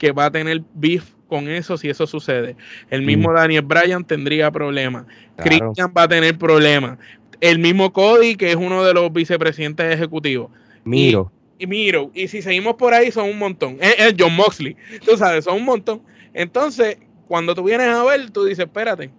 que 0.00 0.12
va 0.12 0.24
a 0.24 0.30
tener 0.30 0.62
beef 0.72 1.04
con 1.28 1.46
eso 1.46 1.76
si 1.76 1.90
eso 1.90 2.06
sucede. 2.06 2.56
El 2.88 3.02
mismo 3.02 3.30
mm. 3.30 3.34
Daniel 3.34 3.62
Bryan 3.62 4.02
tendría 4.02 4.50
problemas. 4.50 5.04
Christian 5.36 5.92
va 5.96 6.04
a 6.04 6.08
tener 6.08 6.36
problemas. 6.38 6.98
El 7.40 7.58
mismo 7.58 7.92
Cody, 7.92 8.34
que 8.34 8.50
es 8.50 8.56
uno 8.56 8.82
de 8.82 8.94
los 8.94 9.12
vicepresidentes 9.12 9.94
ejecutivos. 9.94 10.50
Miro. 10.84 11.30
Y, 11.58 11.66
Miro. 11.66 12.10
Y 12.14 12.28
si 12.28 12.40
seguimos 12.40 12.76
por 12.76 12.94
ahí, 12.94 13.12
son 13.12 13.28
un 13.28 13.38
montón. 13.38 13.76
Es, 13.80 14.14
John 14.18 14.34
Moxley. 14.34 14.74
Tú 15.06 15.18
sabes, 15.18 15.44
son 15.44 15.56
un 15.56 15.66
montón. 15.66 16.02
Entonces, 16.32 16.96
cuando 17.28 17.54
tú 17.54 17.64
vienes 17.64 17.88
a 17.88 18.02
ver, 18.04 18.30
tú 18.30 18.44
dices, 18.44 18.64
espérate. 18.64 19.10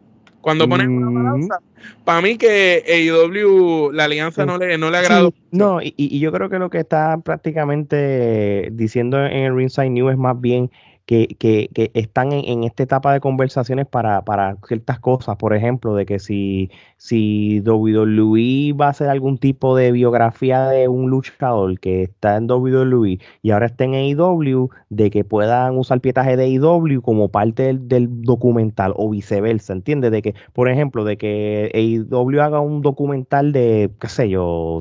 Cuando 0.42 0.68
pones 0.68 0.88
una 0.88 1.10
mm. 1.10 1.14
balanza, 1.14 1.60
para 2.04 2.22
mí 2.22 2.38
que 2.38 2.84
AEW, 2.88 3.92
la 3.92 4.06
alianza 4.06 4.46
no 4.46 4.58
le, 4.58 4.78
no 4.78 4.90
le 4.90 4.98
agradó. 4.98 5.34
no, 5.52 5.82
y, 5.82 5.94
y, 5.96 6.20
yo 6.20 6.32
creo 6.32 6.50
que 6.50 6.60
lo 6.60 6.70
que 6.70 6.80
está 6.80 7.18
prácticamente 7.20 8.70
diciendo 8.72 9.24
en 9.24 9.44
el 9.44 9.56
Ringside 9.56 9.90
News 9.90 10.14
es 10.14 10.18
más 10.18 10.40
bien 10.40 10.72
que, 11.06 11.36
que, 11.40 11.92
están 11.94 12.32
en, 12.32 12.64
esta 12.64 12.84
etapa 12.84 13.14
de 13.14 13.20
conversaciones 13.20 13.88
para, 13.88 14.24
para, 14.24 14.58
ciertas 14.68 15.00
cosas, 15.00 15.36
por 15.38 15.54
ejemplo, 15.54 15.96
de 15.96 16.06
que 16.06 16.20
si, 16.20 16.72
si 16.98 17.62
WWE 17.62 18.74
va 18.74 18.88
a 18.88 18.90
hacer 18.90 19.10
algún 19.10 19.38
tipo 19.38 19.76
de 19.76 19.92
biografía 19.92 20.68
de 20.68 20.88
un 20.88 21.10
luchador 21.10 21.80
que 21.80 22.04
está 22.04 22.38
en 22.38 22.50
WWE 22.50 23.20
y 23.42 23.52
ahora 23.52 23.66
está 23.68 23.84
en 23.86 23.96
AEW, 23.96 24.70
de 24.90 25.10
que 25.10 25.24
puedan 25.24 25.78
usar 25.78 26.00
pietaje 26.02 26.38
de 26.38 26.46
AEW 26.46 27.02
como 27.02 27.30
parte 27.30 27.74
del, 27.74 28.08
documental 28.22 28.94
o 28.96 29.10
viceversa, 29.10 29.74
¿entiendes? 29.74 30.12
De 30.12 30.22
que, 30.22 30.36
por 30.54 30.70
ejemplo, 30.70 31.04
de 31.04 31.18
que 31.18 31.72
AEW 31.74 32.42
haga 32.42 32.60
un 32.60 32.82
documental 32.82 33.52
de, 33.52 33.92
qué 34.00 34.08
sé 34.08 34.30
yo, 34.30 34.80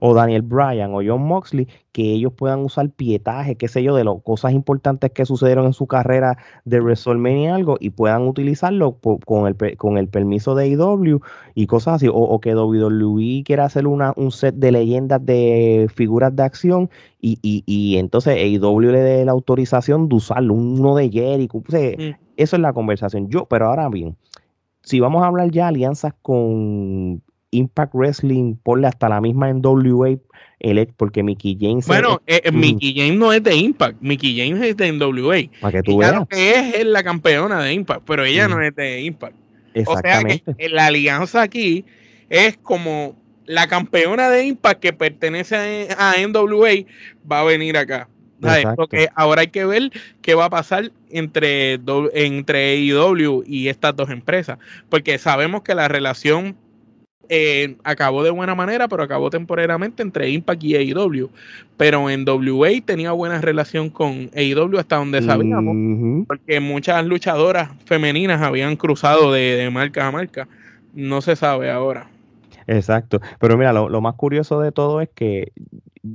o 0.00 0.14
Daniel 0.14 0.42
Bryan 0.42 0.92
o 0.94 1.00
John 1.04 1.22
Moxley, 1.22 1.68
que 1.92 2.12
ellos 2.12 2.32
puedan 2.32 2.60
usar 2.60 2.90
pietaje, 2.90 3.56
qué 3.56 3.68
sé 3.68 3.82
yo, 3.82 3.94
de 3.94 4.04
las 4.04 4.14
cosas 4.22 4.52
importantes 4.52 5.12
que 5.12 5.24
sucedieron 5.24 5.66
en 5.66 5.72
su 5.72 5.86
carrera 5.86 6.36
de 6.64 6.80
WrestleMania 6.80 7.54
algo 7.54 7.76
y 7.80 7.90
puedan 7.90 8.26
utilizarlo 8.26 8.98
con, 9.00 9.46
el, 9.46 9.76
con 9.76 9.98
el 9.98 10.08
permiso 10.08 10.54
de 10.54 10.64
AEW 10.64 11.20
y 11.54 11.66
cosas 11.66 11.94
así, 11.94 12.08
o, 12.12 12.40
que 12.40 12.54
WWE 12.54 13.42
quiera 13.44 13.64
hacer 13.64 13.86
una, 13.86 14.12
un 14.16 14.30
set 14.30 14.54
de 14.56 14.72
leyendas 14.72 15.24
de 15.24 15.88
figuras 15.94 16.34
de 16.34 16.42
acción 16.42 16.90
y, 17.20 17.38
y, 17.42 17.96
entonces 17.96 18.36
AEW 18.36 18.80
le 18.80 19.00
dé 19.00 19.24
la 19.24 19.32
autorización 19.32 20.08
de 20.08 20.16
usarlo, 20.16 20.54
uno 20.54 20.94
de 20.94 21.10
Jericho, 21.10 21.58
mm. 21.58 22.14
eso 22.36 22.56
es 22.56 22.60
la 22.60 22.72
conversación. 22.72 23.28
Yo, 23.30 23.46
pero 23.46 23.68
ahora 23.68 23.88
bien, 23.88 24.16
si 24.82 25.00
vamos 25.00 25.22
a 25.22 25.26
hablar 25.26 25.50
ya 25.50 25.68
alianzas 25.68 26.12
con 26.20 27.22
Impact 27.54 27.94
Wrestling, 27.94 28.56
ponle 28.62 28.88
hasta 28.88 29.08
la 29.08 29.20
misma 29.20 29.52
NWA, 29.52 30.16
porque 30.96 31.22
Mickey 31.22 31.56
James. 31.60 31.86
Bueno, 31.86 32.22
eh, 32.26 32.42
eh, 32.44 32.52
Mickey 32.52 32.94
James 32.96 33.18
no 33.18 33.32
es 33.32 33.42
de 33.42 33.54
Impact, 33.54 34.00
Mickey 34.00 34.36
James 34.36 34.62
es 34.64 34.76
de 34.76 34.92
NWA. 34.92 35.60
Para 35.60 35.72
que 35.72 35.82
tú 35.82 35.98
veas. 35.98 36.26
que 36.28 36.80
es, 36.80 36.86
la 36.86 37.02
campeona 37.02 37.62
de 37.62 37.72
Impact, 37.72 38.02
pero 38.06 38.24
ella 38.24 38.48
no 38.48 38.60
es 38.62 38.74
de 38.74 39.02
Impact. 39.02 39.36
O 39.86 39.98
sea 39.98 40.22
que 40.22 40.68
la 40.68 40.86
alianza 40.86 41.42
aquí 41.42 41.84
es 42.30 42.56
como 42.56 43.16
la 43.46 43.66
campeona 43.66 44.30
de 44.30 44.46
Impact 44.46 44.80
que 44.80 44.92
pertenece 44.92 45.88
a 45.98 46.14
NWA 46.26 46.70
va 47.30 47.40
a 47.40 47.44
venir 47.44 47.76
acá. 47.76 48.08
Porque 48.76 49.08
ahora 49.14 49.42
hay 49.42 49.48
que 49.48 49.64
ver 49.64 49.90
qué 50.20 50.34
va 50.34 50.46
a 50.46 50.50
pasar 50.50 50.92
entre, 51.10 51.80
entre 52.12 52.72
AEW 52.72 53.44
y 53.46 53.68
estas 53.68 53.96
dos 53.96 54.10
empresas. 54.10 54.58
Porque 54.88 55.18
sabemos 55.18 55.62
que 55.62 55.74
la 55.74 55.88
relación 55.88 56.56
eh, 57.28 57.76
acabó 57.84 58.22
de 58.22 58.30
buena 58.30 58.54
manera, 58.54 58.88
pero 58.88 59.02
acabó 59.02 59.30
temporalmente 59.30 60.02
entre 60.02 60.30
Impact 60.30 60.62
y 60.64 60.76
AEW. 60.76 61.30
Pero 61.76 62.08
en 62.10 62.24
WA 62.28 62.68
tenía 62.84 63.12
buena 63.12 63.40
relación 63.40 63.90
con 63.90 64.30
AEW 64.34 64.78
hasta 64.78 64.96
donde 64.96 65.22
sabíamos, 65.22 66.26
porque 66.26 66.60
muchas 66.60 67.04
luchadoras 67.04 67.70
femeninas 67.84 68.42
habían 68.42 68.76
cruzado 68.76 69.32
de, 69.32 69.68
marca 69.72 70.06
a 70.06 70.12
marca. 70.12 70.48
No 70.94 71.20
se 71.20 71.36
sabe 71.36 71.70
ahora. 71.70 72.08
Exacto. 72.66 73.20
Pero 73.40 73.56
mira, 73.58 73.72
lo, 73.72 74.00
más 74.00 74.14
curioso 74.14 74.60
de 74.60 74.72
todo 74.72 75.00
es 75.00 75.08
que 75.14 75.52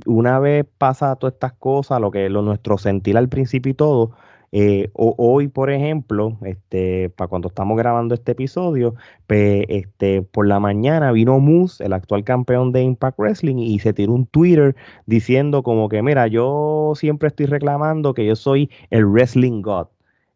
una 0.06 0.38
vez 0.38 0.66
pasa 0.78 1.16
todas 1.16 1.34
estas 1.34 1.52
cosas, 1.52 2.00
lo 2.00 2.10
que 2.10 2.28
lo 2.30 2.42
nuestro 2.42 2.78
sentir 2.78 3.18
al 3.18 3.28
principio 3.28 3.70
y 3.70 3.74
todo, 3.74 4.12
eh, 4.52 4.90
hoy, 4.94 5.46
por 5.46 5.70
ejemplo, 5.70 6.36
este, 6.44 7.10
para 7.10 7.28
cuando 7.28 7.48
estamos 7.48 7.78
grabando 7.78 8.14
este 8.14 8.32
episodio, 8.32 8.94
este, 9.28 10.22
por 10.22 10.46
la 10.48 10.58
mañana 10.58 11.12
vino 11.12 11.38
Moose, 11.38 11.84
el 11.84 11.92
actual 11.92 12.24
campeón 12.24 12.72
de 12.72 12.82
Impact 12.82 13.18
Wrestling, 13.18 13.58
y 13.58 13.78
se 13.78 13.92
tiró 13.92 14.12
un 14.12 14.26
Twitter 14.26 14.74
diciendo 15.06 15.62
como 15.62 15.88
que, 15.88 16.02
mira, 16.02 16.26
yo 16.26 16.94
siempre 16.96 17.28
estoy 17.28 17.46
reclamando 17.46 18.12
que 18.12 18.26
yo 18.26 18.34
soy 18.34 18.70
el 18.90 19.06
Wrestling 19.06 19.62
God. 19.62 19.86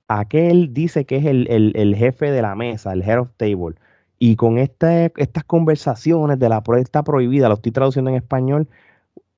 Aquel 0.09 0.73
dice 0.73 1.07
que 1.07 1.17
es 1.17 1.25
el, 1.27 1.95
jefe 1.97 2.31
de 2.31 2.43
la 2.43 2.55
mesa, 2.55 2.93
el 2.93 3.03
head 3.03 3.21
of 3.21 3.31
table. 3.37 3.75
Y 4.19 4.37
con 4.37 4.59
estas 4.59 5.11
conversaciones 5.47 6.39
de 6.39 6.49
la 6.49 6.63
prohibida, 6.63 7.49
lo 7.49 7.55
estoy 7.55 7.73
traduciendo 7.73 8.11
en 8.11 8.17
español, 8.17 8.69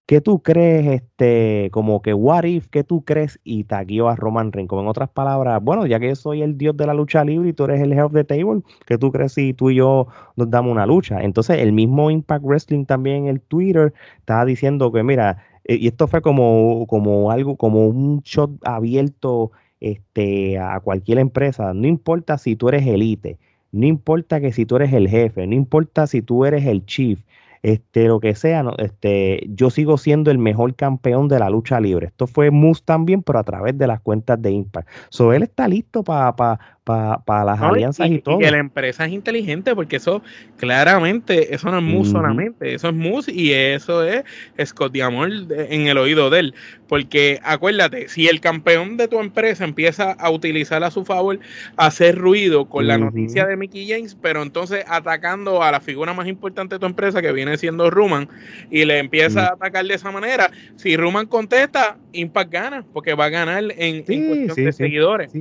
¿Qué 0.06 0.20
tú 0.20 0.40
crees, 0.40 0.86
este, 0.86 1.68
como 1.72 2.00
que 2.00 2.14
what 2.14 2.44
if, 2.44 2.68
qué 2.68 2.84
tú 2.84 3.04
crees? 3.04 3.40
Y 3.42 3.64
taguió 3.64 4.08
a 4.08 4.14
Roman 4.14 4.52
Reigns. 4.52 4.68
Como 4.68 4.82
en 4.82 4.88
otras 4.88 5.08
palabras, 5.08 5.60
bueno, 5.60 5.84
ya 5.84 5.98
que 5.98 6.08
yo 6.08 6.14
soy 6.14 6.42
el 6.42 6.56
dios 6.56 6.76
de 6.76 6.86
la 6.86 6.94
lucha 6.94 7.24
libre 7.24 7.48
y 7.48 7.52
tú 7.52 7.64
eres 7.64 7.80
el 7.80 7.92
head 7.92 8.04
of 8.04 8.12
the 8.12 8.22
table, 8.22 8.62
¿qué 8.86 8.98
tú 8.98 9.10
crees 9.10 9.32
si 9.32 9.52
tú 9.52 9.70
y 9.70 9.76
yo 9.76 10.06
nos 10.36 10.48
damos 10.48 10.70
una 10.70 10.86
lucha? 10.86 11.22
Entonces, 11.22 11.58
el 11.58 11.72
mismo 11.72 12.08
Impact 12.12 12.44
Wrestling 12.44 12.84
también 12.84 13.24
en 13.24 13.26
el 13.26 13.40
Twitter 13.40 13.94
estaba 14.18 14.44
diciendo 14.44 14.92
que, 14.92 15.02
mira, 15.02 15.38
eh, 15.64 15.74
y 15.74 15.88
esto 15.88 16.06
fue 16.06 16.22
como, 16.22 16.86
como 16.86 17.32
algo, 17.32 17.56
como 17.56 17.88
un 17.88 18.20
shot 18.20 18.50
abierto 18.64 19.50
este, 19.80 20.58
a 20.60 20.78
cualquier 20.80 21.18
empresa. 21.18 21.74
No 21.74 21.88
importa 21.88 22.38
si 22.38 22.54
tú 22.54 22.68
eres 22.68 22.86
elite, 22.86 23.38
no 23.72 23.86
importa 23.86 24.40
que 24.40 24.52
si 24.52 24.66
tú 24.66 24.76
eres 24.76 24.92
el 24.92 25.08
jefe, 25.08 25.48
no 25.48 25.54
importa 25.56 26.06
si 26.06 26.22
tú 26.22 26.44
eres 26.44 26.64
el 26.64 26.86
chief 26.86 27.24
este, 27.66 28.06
lo 28.06 28.20
que 28.20 28.36
sea, 28.36 28.64
este, 28.78 29.44
yo 29.48 29.70
sigo 29.70 29.98
siendo 29.98 30.30
el 30.30 30.38
mejor 30.38 30.76
campeón 30.76 31.26
de 31.26 31.40
la 31.40 31.50
lucha 31.50 31.80
libre. 31.80 32.06
Esto 32.06 32.28
fue 32.28 32.52
Moose 32.52 32.82
también, 32.84 33.24
pero 33.24 33.40
a 33.40 33.42
través 33.42 33.76
de 33.76 33.88
las 33.88 34.00
cuentas 34.00 34.40
de 34.40 34.52
Impact. 34.52 34.88
So, 35.08 35.32
él 35.32 35.42
está 35.42 35.66
listo 35.66 36.04
para 36.04 36.60
para 36.86 37.44
las 37.44 37.60
alianzas 37.60 38.08
y, 38.08 38.20
todo. 38.20 38.36
Y 38.36 38.44
que 38.44 38.50
la 38.52 38.58
empresa 38.58 39.06
es 39.06 39.12
inteligente, 39.12 39.74
porque 39.74 39.96
eso 39.96 40.22
claramente, 40.56 41.52
eso 41.52 41.68
no 41.68 41.78
es 41.78 41.82
mus 41.82 42.10
solamente, 42.10 42.74
eso 42.74 42.88
es 42.88 42.94
mus 42.94 43.28
y 43.28 43.52
eso 43.52 44.04
es 44.04 44.22
Scott 44.64 44.92
Diamond 44.92 45.50
en 45.50 45.88
el 45.88 45.98
oído 45.98 46.30
de 46.30 46.38
él. 46.38 46.54
Porque 46.88 47.40
acuérdate, 47.42 48.08
si 48.08 48.28
el 48.28 48.40
campeón 48.40 48.96
de 48.96 49.08
tu 49.08 49.18
empresa 49.18 49.64
empieza 49.64 50.12
a 50.12 50.30
utilizar 50.30 50.84
a 50.84 50.92
su 50.92 51.04
favor, 51.04 51.40
hacer 51.76 52.16
ruido 52.16 52.66
con 52.66 52.86
la 52.86 52.98
noticia 52.98 53.46
de 53.46 53.56
Mickey 53.56 53.88
James, 53.88 54.16
pero 54.22 54.42
entonces 54.42 54.84
atacando 54.86 55.64
a 55.64 55.72
la 55.72 55.80
figura 55.80 56.14
más 56.14 56.28
importante 56.28 56.76
de 56.76 56.78
tu 56.78 56.86
empresa, 56.86 57.20
que 57.20 57.32
viene 57.32 57.58
siendo 57.58 57.90
Ruman, 57.90 58.28
y 58.70 58.84
le 58.84 59.00
empieza 59.00 59.48
a 59.48 59.52
atacar 59.54 59.84
de 59.84 59.94
esa 59.94 60.12
manera, 60.12 60.52
si 60.76 60.96
Ruman 60.96 61.26
contesta, 61.26 61.98
Impact 62.12 62.52
gana, 62.52 62.84
porque 62.92 63.14
va 63.14 63.24
a 63.24 63.30
ganar 63.30 63.64
en, 63.76 64.04
cuestión 64.04 64.66
de 64.66 64.72
seguidores. 64.72 65.32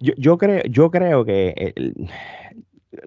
Yo, 0.00 0.14
yo, 0.16 0.38
creo, 0.38 0.62
yo 0.64 0.90
creo 0.90 1.24
que 1.24 1.74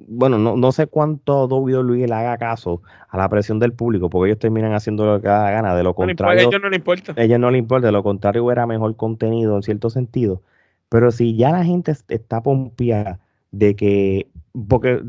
bueno, 0.08 0.38
no, 0.38 0.56
no 0.56 0.72
sé 0.72 0.88
cuánto 0.88 1.46
WWE 1.48 2.08
le 2.08 2.14
haga 2.14 2.38
caso 2.38 2.82
a 3.10 3.18
la 3.18 3.28
presión 3.30 3.60
del 3.60 3.74
público, 3.74 4.10
porque 4.10 4.32
ellos 4.32 4.40
terminan 4.40 4.74
haciendo 4.74 5.06
lo 5.06 5.22
que 5.22 5.28
da 5.28 5.52
gana. 5.52 5.76
De 5.76 5.84
lo 5.84 5.94
contrario, 5.94 6.40
a 6.40 6.50
ellos 6.50 6.62
no 6.62 6.70
les 6.70 6.80
importa. 6.80 7.14
A 7.18 7.24
ellos 7.24 7.40
no 7.40 7.52
les 7.52 7.60
importa, 7.60 7.88
de 7.88 7.92
lo 7.92 8.04
contrario 8.04 8.50
era 8.52 8.66
mejor 8.66 8.96
contenido 8.96 9.56
en 9.56 9.64
cierto 9.64 9.90
sentido. 9.90 10.42
Pero 10.90 11.12
si 11.12 11.36
ya 11.36 11.52
la 11.52 11.64
gente 11.66 11.94
está 12.10 12.42
pompeada 12.42 13.20
de 13.52 13.76
que, 13.76 14.28
porque 14.68 15.02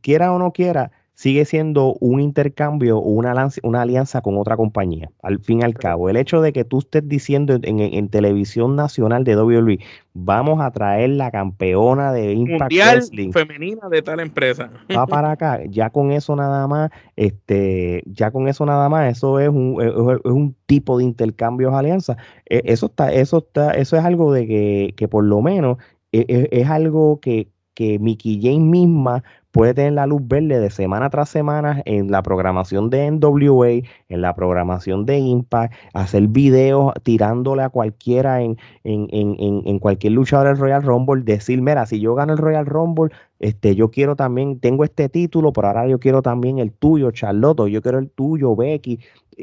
quiera 0.00 0.32
o 0.32 0.38
no 0.38 0.52
quiera, 0.52 0.90
sigue 1.20 1.44
siendo 1.44 1.98
un 2.00 2.18
intercambio 2.18 2.96
o 2.96 3.10
una, 3.10 3.34
una 3.62 3.82
alianza 3.82 4.22
con 4.22 4.38
otra 4.38 4.56
compañía, 4.56 5.10
al 5.22 5.38
fin 5.38 5.60
y 5.60 5.64
al 5.64 5.74
cabo. 5.74 6.08
El 6.08 6.16
hecho 6.16 6.40
de 6.40 6.54
que 6.54 6.64
tú 6.64 6.78
estés 6.78 7.06
diciendo 7.06 7.58
en, 7.62 8.08
televisión 8.08 8.74
nacional 8.74 9.22
de 9.24 9.36
WWE, 9.36 9.80
vamos 10.14 10.62
a 10.62 10.70
traer 10.70 11.10
la 11.10 11.30
campeona 11.30 12.14
de 12.14 12.32
Impact 12.32 12.72
Mundial 12.72 13.02
femenina 13.34 13.90
de 13.90 14.00
tal 14.00 14.20
empresa. 14.20 14.70
Va 14.96 15.06
para 15.06 15.30
acá, 15.32 15.60
ya 15.68 15.90
con 15.90 16.10
eso 16.10 16.34
nada 16.36 16.66
más, 16.66 16.90
este, 17.16 18.02
ya 18.06 18.30
con 18.30 18.48
eso 18.48 18.64
nada 18.64 18.88
más, 18.88 19.14
eso 19.14 19.38
es 19.40 19.50
un, 19.50 19.76
es, 19.82 19.92
un 20.24 20.56
tipo 20.64 20.96
de 20.96 21.04
intercambios 21.04 21.74
alianza. 21.74 22.16
E, 22.46 22.62
eso 22.64 22.86
está, 22.86 23.12
eso 23.12 23.44
está, 23.46 23.72
eso 23.72 23.98
es 23.98 24.04
algo 24.06 24.32
de 24.32 24.46
que, 24.46 24.94
que 24.96 25.06
por 25.06 25.22
lo 25.22 25.42
menos 25.42 25.76
es, 26.12 26.24
e, 26.28 26.48
es 26.50 26.70
algo 26.70 27.20
que, 27.20 27.48
que 27.80 27.98
Mickey 27.98 28.38
James 28.42 28.60
misma 28.60 29.24
puede 29.52 29.72
tener 29.72 29.94
la 29.94 30.06
luz 30.06 30.20
verde 30.28 30.60
de 30.60 30.68
semana 30.68 31.08
tras 31.08 31.30
semana 31.30 31.80
en 31.86 32.10
la 32.10 32.22
programación 32.22 32.90
de 32.90 33.10
NWA, 33.10 33.88
en 34.10 34.20
la 34.20 34.34
programación 34.34 35.06
de 35.06 35.16
Impact, 35.16 35.72
hacer 35.94 36.28
videos 36.28 36.92
tirándole 37.04 37.62
a 37.62 37.70
cualquiera 37.70 38.42
en, 38.42 38.58
en, 38.84 39.08
en, 39.10 39.62
en 39.64 39.78
cualquier 39.78 40.12
luchador 40.12 40.48
del 40.48 40.58
Royal 40.58 40.82
Rumble, 40.82 41.22
decir, 41.24 41.62
mira, 41.62 41.86
si 41.86 42.00
yo 42.00 42.14
gano 42.14 42.34
el 42.34 42.38
Royal 42.38 42.66
Rumble, 42.66 43.14
este, 43.38 43.74
yo 43.74 43.90
quiero 43.90 44.14
también, 44.14 44.60
tengo 44.60 44.84
este 44.84 45.08
título, 45.08 45.54
pero 45.54 45.68
ahora 45.68 45.88
yo 45.88 45.98
quiero 45.98 46.20
también 46.20 46.58
el 46.58 46.72
tuyo, 46.72 47.10
Charlotte, 47.12 47.66
yo 47.70 47.80
quiero 47.80 47.98
el 47.98 48.10
tuyo, 48.10 48.54
Becky. 48.54 49.00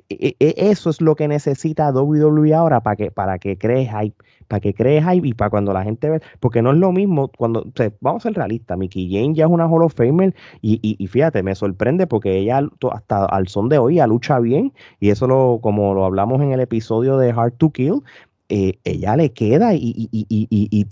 E, 0.10 0.36
e, 0.40 0.56
eso 0.58 0.90
es 0.90 1.02
lo 1.02 1.16
que 1.16 1.28
necesita 1.28 1.92
WWE 1.92 2.54
ahora 2.54 2.82
para 2.82 2.96
que, 2.96 3.12
para 3.12 3.40
que 3.40 3.58
crees 3.58 3.90
hype 3.90 4.16
para 4.48 4.60
que 4.62 4.74
crees 4.74 5.04
hype 5.04 5.28
y 5.28 5.34
para 5.34 5.50
cuando 5.50 5.74
la 5.74 5.84
gente 5.84 6.10
ve, 6.10 6.22
porque 6.40 6.62
no 6.62 6.72
es 6.72 6.78
lo 6.78 6.92
mismo 6.92 7.30
cuando, 7.38 7.66
vamos 8.02 8.26
a 8.26 8.30
ser 8.30 8.38
realistas, 8.38 8.78
Mickey 8.78 9.12
Jane 9.12 9.34
ya 9.34 9.46
es 9.46 9.52
una 9.52 9.68
Hall 9.68 9.84
of 9.84 9.94
Famer 9.94 10.34
y, 10.62 10.80
y, 10.82 11.08
fíjate, 11.08 11.44
me 11.44 11.56
sorprende 11.56 12.08
porque 12.08 12.38
ella 12.38 12.62
hasta 12.92 13.26
al 13.26 13.48
son 13.48 13.70
de 13.70 13.78
hoy 13.78 13.96
ya 13.96 14.08
lucha 14.08 14.40
bien 14.40 14.74
y 15.00 15.10
eso 15.10 15.28
lo, 15.28 15.60
como 15.62 15.94
lo 15.94 16.06
hablamos 16.06 16.42
en 16.42 16.52
el 16.54 16.60
episodio 16.60 17.18
de 17.18 17.32
Hard 17.32 17.54
to 17.54 17.72
Kill, 17.72 18.02
eh, 18.50 18.80
ella 18.86 19.18
le 19.18 19.34
queda 19.34 19.74
y, 19.74 19.80
y, 19.80 20.10
y, 20.12 20.26
y, 20.30 20.70
y, 20.72 20.88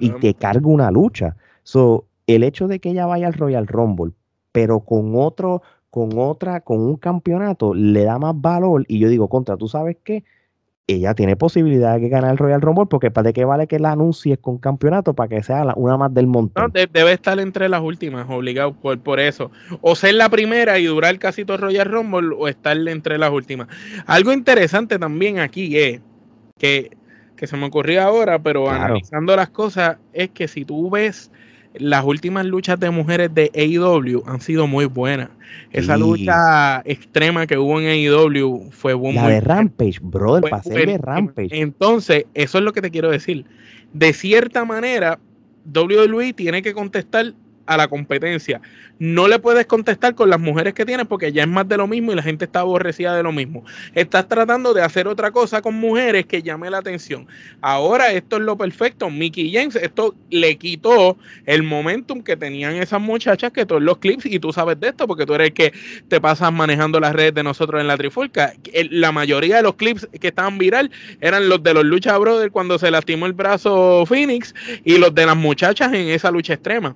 y 0.00 0.10
te 0.10 0.34
carga 0.34 0.66
una 0.66 0.90
lucha. 0.90 1.36
So, 1.62 2.06
el 2.26 2.42
hecho 2.42 2.68
de 2.68 2.80
que 2.80 2.90
ella 2.90 3.04
vaya 3.04 3.26
al 3.26 3.34
Royal 3.34 3.66
Rumble, 3.66 4.12
pero 4.52 4.80
con 4.80 5.12
otro, 5.16 5.62
con 5.94 6.18
otra, 6.18 6.60
con 6.62 6.80
un 6.80 6.96
campeonato, 6.96 7.72
le 7.72 8.02
da 8.02 8.18
más 8.18 8.34
valor. 8.34 8.84
Y 8.88 8.98
yo 8.98 9.08
digo, 9.08 9.28
contra, 9.28 9.56
¿tú 9.56 9.68
sabes 9.68 9.96
qué? 10.02 10.24
ella 10.88 11.14
tiene 11.14 11.36
posibilidad 11.36 12.00
de 12.00 12.08
ganar 12.08 12.32
el 12.32 12.36
Royal 12.36 12.60
Rumble 12.60 12.86
porque 12.90 13.12
para 13.12 13.28
de 13.28 13.32
qué 13.32 13.44
vale 13.44 13.68
que 13.68 13.78
la 13.78 13.92
anuncies 13.92 14.38
con 14.38 14.58
campeonato 14.58 15.14
para 15.14 15.28
que 15.28 15.42
sea 15.44 15.64
una 15.76 15.96
más 15.96 16.12
del 16.12 16.26
montón. 16.26 16.72
debe 16.72 17.12
estar 17.12 17.38
entre 17.38 17.68
las 17.68 17.80
últimas, 17.80 18.26
obligado 18.28 18.74
por, 18.74 18.98
por 18.98 19.20
eso. 19.20 19.52
O 19.82 19.94
ser 19.94 20.16
la 20.16 20.28
primera 20.28 20.80
y 20.80 20.86
durar 20.86 21.16
casi 21.20 21.44
todo 21.44 21.58
Royal 21.58 21.86
Rumble 21.86 22.34
o 22.36 22.48
estar 22.48 22.76
entre 22.88 23.16
las 23.16 23.30
últimas. 23.30 23.68
Algo 24.04 24.32
interesante 24.32 24.98
también 24.98 25.38
aquí 25.38 25.78
es 25.78 26.00
que, 26.58 26.90
que 27.36 27.46
se 27.46 27.56
me 27.56 27.66
ocurrió 27.66 28.02
ahora, 28.02 28.42
pero 28.42 28.68
analizando 28.68 29.36
las 29.36 29.50
cosas, 29.50 29.98
es 30.12 30.30
que 30.30 30.48
si 30.48 30.64
tú 30.64 30.90
ves 30.90 31.30
las 31.74 32.04
últimas 32.04 32.46
luchas 32.46 32.78
de 32.78 32.90
mujeres 32.90 33.34
de 33.34 33.50
AEW 33.54 34.22
han 34.26 34.40
sido 34.40 34.66
muy 34.66 34.84
buenas. 34.86 35.30
Esa 35.72 35.96
lucha 35.96 36.82
extrema 36.84 37.46
que 37.46 37.58
hubo 37.58 37.80
en 37.80 37.86
AEW 37.86 38.70
fue 38.70 38.94
buena. 38.94 39.22
La 39.22 39.28
de 39.28 39.40
Rampage, 39.40 39.98
brother, 40.00 40.50
pasé 40.50 40.86
de 40.86 40.98
Rampage. 40.98 41.48
Entonces, 41.50 42.26
eso 42.34 42.58
es 42.58 42.64
lo 42.64 42.72
que 42.72 42.80
te 42.80 42.90
quiero 42.90 43.10
decir. 43.10 43.44
De 43.92 44.12
cierta 44.12 44.64
manera, 44.64 45.18
WWE 45.72 46.32
tiene 46.32 46.62
que 46.62 46.74
contestar 46.74 47.34
a 47.66 47.76
la 47.76 47.88
competencia. 47.88 48.60
No 48.98 49.26
le 49.26 49.38
puedes 49.38 49.66
contestar 49.66 50.14
con 50.14 50.30
las 50.30 50.38
mujeres 50.38 50.72
que 50.72 50.86
tienes 50.86 51.06
porque 51.06 51.32
ya 51.32 51.42
es 51.42 51.48
más 51.48 51.68
de 51.68 51.76
lo 51.76 51.86
mismo 51.88 52.12
y 52.12 52.14
la 52.14 52.22
gente 52.22 52.44
está 52.44 52.60
aborrecida 52.60 53.14
de 53.16 53.22
lo 53.22 53.32
mismo. 53.32 53.64
Estás 53.94 54.28
tratando 54.28 54.72
de 54.72 54.82
hacer 54.82 55.08
otra 55.08 55.32
cosa 55.32 55.62
con 55.62 55.74
mujeres 55.74 56.26
que 56.26 56.42
llame 56.42 56.70
la 56.70 56.78
atención. 56.78 57.26
Ahora 57.60 58.12
esto 58.12 58.36
es 58.36 58.42
lo 58.42 58.56
perfecto. 58.56 59.10
Mickey 59.10 59.52
James, 59.52 59.76
esto 59.76 60.14
le 60.30 60.56
quitó 60.56 61.16
el 61.46 61.62
momentum 61.62 62.22
que 62.22 62.36
tenían 62.36 62.76
esas 62.76 63.00
muchachas 63.00 63.52
que 63.52 63.66
todos 63.66 63.82
los 63.82 63.98
clips, 63.98 64.26
y 64.26 64.38
tú 64.38 64.52
sabes 64.52 64.78
de 64.78 64.88
esto 64.88 65.06
porque 65.06 65.26
tú 65.26 65.34
eres 65.34 65.48
el 65.48 65.54
que 65.54 65.72
te 66.08 66.20
pasas 66.20 66.52
manejando 66.52 67.00
las 67.00 67.14
redes 67.14 67.34
de 67.34 67.42
nosotros 67.42 67.80
en 67.80 67.88
la 67.88 67.96
Trifulca. 67.96 68.54
La 68.90 69.10
mayoría 69.10 69.56
de 69.56 69.62
los 69.62 69.74
clips 69.74 70.08
que 70.20 70.28
estaban 70.28 70.58
viral 70.58 70.90
eran 71.20 71.48
los 71.48 71.62
de 71.62 71.74
los 71.74 71.84
Lucha 71.84 72.16
Brothers 72.16 72.52
cuando 72.52 72.78
se 72.78 72.90
lastimó 72.90 73.26
el 73.26 73.32
brazo 73.32 74.04
Phoenix 74.06 74.54
y 74.84 74.98
los 74.98 75.14
de 75.14 75.26
las 75.26 75.36
muchachas 75.36 75.92
en 75.92 76.08
esa 76.08 76.30
lucha 76.30 76.54
extrema 76.54 76.94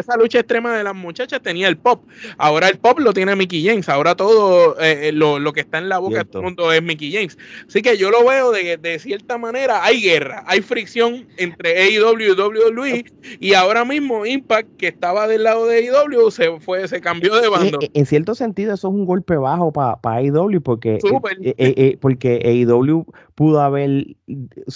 esa 0.00 0.16
lucha 0.16 0.40
extrema 0.40 0.76
de 0.76 0.84
las 0.84 0.94
muchachas 0.94 1.40
tenía 1.40 1.68
el 1.68 1.76
pop. 1.76 2.04
Ahora 2.38 2.68
el 2.68 2.78
pop 2.78 2.98
lo 2.98 3.12
tiene 3.12 3.36
Mickey 3.36 3.64
James. 3.64 3.88
Ahora 3.88 4.14
todo 4.14 4.78
eh, 4.80 5.08
eh, 5.08 5.12
lo, 5.12 5.52
que 5.52 5.60
está 5.60 5.78
en 5.78 5.88
la 5.88 5.98
boca 5.98 6.18
de 6.18 6.24
todo 6.24 6.38
el 6.38 6.44
mundo 6.44 6.72
es 6.72 6.82
Mickey 6.82 7.12
James. 7.12 7.38
Así 7.66 7.82
que 7.82 7.96
yo 7.96 8.10
lo 8.10 8.24
veo 8.24 8.52
de, 8.52 8.76
de 8.76 8.98
cierta 8.98 9.38
manera. 9.38 9.84
Hay 9.84 10.02
guerra, 10.02 10.44
hay 10.46 10.60
fricción 10.60 11.26
entre 11.36 11.78
AEW 11.82 12.20
y 12.20 12.30
WWE. 12.30 13.04
Y 13.40 13.54
ahora 13.54 13.84
mismo 13.84 14.26
Impact, 14.26 14.76
que 14.76 14.88
estaba 14.88 15.26
del 15.28 15.44
lado 15.44 15.66
de 15.66 15.88
AEW, 15.88 16.30
se 16.30 16.58
fue, 16.60 16.86
se 16.88 17.00
cambió 17.00 17.36
de 17.40 17.48
bando. 17.48 17.78
En, 17.94 18.06
cierto 18.06 18.34
sentido, 18.34 18.74
eso 18.74 18.88
es 18.88 18.94
un 18.94 19.06
golpe 19.06 19.36
bajo 19.36 19.72
para 19.72 19.98
AEW 20.02 20.60
porque, 20.62 20.98
eh, 21.42 21.96
porque 22.00 22.40
AEW 22.44 23.06
pudo 23.40 23.62
haber 23.62 24.18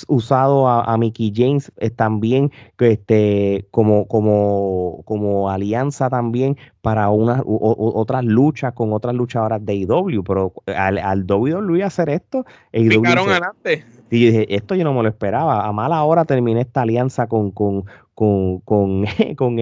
usado 0.09 0.67
a, 0.67 0.97
Mickey 0.97 1.31
James 1.37 1.71
eh, 1.77 1.91
también 1.91 2.51
este, 2.79 3.67
como, 3.71 4.09
como, 4.09 5.03
como 5.05 5.51
alianza 5.51 6.09
también 6.09 6.57
para 6.81 7.11
unas 7.11 7.43
otras 7.45 8.25
luchas 8.25 8.73
con 8.73 8.95
otras 8.95 9.15
luchadoras 9.15 9.63
de 9.67 9.75
IW, 9.75 10.25
pero 10.25 10.55
al, 10.75 10.97
al 10.97 11.27
WWE 11.31 11.83
hacer 11.83 12.09
esto, 12.09 12.47
adelante. 12.73 13.85
Y 14.11 14.27
dije, 14.27 14.55
esto 14.55 14.75
yo 14.75 14.85
no 14.85 14.95
me 14.95 15.03
lo 15.03 15.09
esperaba. 15.11 15.67
A 15.67 15.73
mala 15.73 16.03
hora 16.05 16.25
terminé 16.25 16.63
esta 16.63 16.83
alianza 16.83 17.27
con, 17.27 17.51
con, 17.51 17.85
con, 18.15 18.61
con, 18.61 19.05
con 19.37 19.57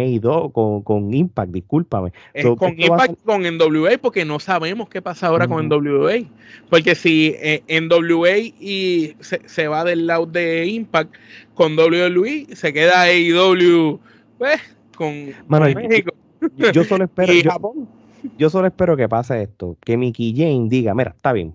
con, 0.53 0.83
con 0.83 1.15
Impact, 1.15 1.53
discúlpame. 1.53 2.13
con 2.57 2.79
Impact, 2.79 3.25
con 3.25 3.43
NWA, 3.43 3.99
porque 4.01 4.25
no 4.25 4.39
sabemos 4.39 4.89
qué 4.89 5.03
pasa 5.03 5.29
ahora 5.29 5.49
con 5.49 5.69
NWA. 5.69 6.25
Porque 6.69 6.95
si 6.95 7.35
eh, 7.39 7.63
NWA 7.69 8.39
y 8.39 9.17
se, 9.21 9.69
va 9.69 9.85
del 9.85 10.07
lado 10.07 10.27
de 10.27 10.67
Impact 10.67 11.15
con 11.55 11.79
WWE, 11.79 12.55
se 12.55 12.73
queda 12.73 13.03
AEW 13.03 13.99
pues, 14.39 14.61
con, 14.97 15.35
México. 15.49 16.15
Yo, 16.73 16.85
solo 16.85 17.05
espero, 17.17 17.33
yo 18.39 18.51
solo 18.51 18.67
espero 18.67 18.97
que 18.97 19.09
pase 19.09 19.43
esto, 19.43 19.77
que 19.85 19.97
Mickey 19.97 20.35
Jane 20.37 20.69
diga, 20.69 20.95
mira, 20.95 21.13
está 21.17 21.33
bien, 21.33 21.55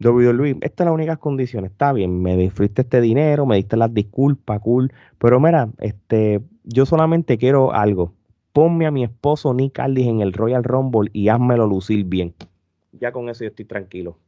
WWE, 0.00 0.58
estas 0.60 0.84
son 0.84 0.86
las 0.86 0.94
únicas 0.94 1.18
condiciones, 1.18 1.72
está 1.72 1.92
bien, 1.92 2.22
me 2.22 2.36
disfrute 2.36 2.82
este 2.82 3.00
dinero, 3.00 3.46
me 3.46 3.56
diste 3.56 3.76
las 3.76 3.92
disculpas, 3.92 4.60
cool, 4.60 4.92
pero 5.18 5.40
mira, 5.40 5.70
este, 5.78 6.40
yo 6.62 6.86
solamente 6.86 7.36
quiero 7.36 7.72
algo, 7.72 8.12
ponme 8.52 8.86
a 8.86 8.92
mi 8.92 9.02
esposo 9.02 9.52
Nick 9.54 9.80
Aldis 9.80 10.06
en 10.06 10.20
el 10.20 10.32
Royal 10.32 10.62
Rumble 10.62 11.10
y 11.12 11.28
házmelo 11.28 11.66
lucir 11.66 12.04
bien. 12.04 12.34
Ya 12.92 13.10
con 13.10 13.28
eso 13.28 13.42
yo 13.42 13.50
estoy 13.50 13.64
tranquilo. 13.64 14.18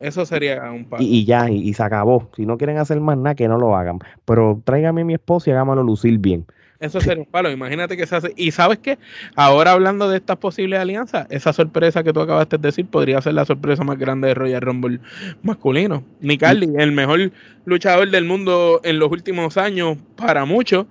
Eso 0.00 0.24
sería 0.24 0.70
un 0.70 0.84
paso. 0.84 1.02
Y, 1.02 1.24
ya, 1.24 1.50
y, 1.50 1.74
se 1.74 1.82
acabó. 1.82 2.30
Si 2.36 2.46
no 2.46 2.56
quieren 2.56 2.78
hacer 2.78 3.00
más 3.00 3.16
nada, 3.16 3.34
que 3.34 3.48
no 3.48 3.58
lo 3.58 3.76
hagan. 3.76 3.98
Pero 4.24 4.62
tráigame 4.64 5.00
a 5.00 5.04
mi 5.04 5.14
esposo 5.14 5.50
y 5.50 5.52
hágamelo 5.52 5.82
lucir 5.82 6.18
bien. 6.18 6.46
Eso 6.78 7.00
sería 7.00 7.24
un 7.24 7.28
palo. 7.28 7.50
Imagínate 7.50 7.96
que 7.96 8.06
se 8.06 8.14
hace. 8.14 8.32
Y 8.36 8.52
sabes 8.52 8.78
qué? 8.78 8.98
Ahora 9.34 9.72
hablando 9.72 10.08
de 10.08 10.18
estas 10.18 10.36
posibles 10.36 10.78
alianzas, 10.78 11.26
esa 11.30 11.52
sorpresa 11.52 12.04
que 12.04 12.12
tú 12.12 12.20
acabaste 12.20 12.58
de 12.58 12.68
decir 12.68 12.86
podría 12.86 13.20
ser 13.20 13.34
la 13.34 13.44
sorpresa 13.44 13.82
más 13.82 13.98
grande 13.98 14.28
de 14.28 14.34
Royal 14.34 14.60
Rumble 14.60 15.00
masculino. 15.42 16.04
Nick 16.20 16.44
el 16.44 16.92
mejor 16.92 17.32
luchador 17.64 18.08
del 18.08 18.24
mundo 18.24 18.80
en 18.84 19.00
los 19.00 19.10
últimos 19.10 19.56
años, 19.56 19.98
para 20.16 20.44
muchos. 20.44 20.86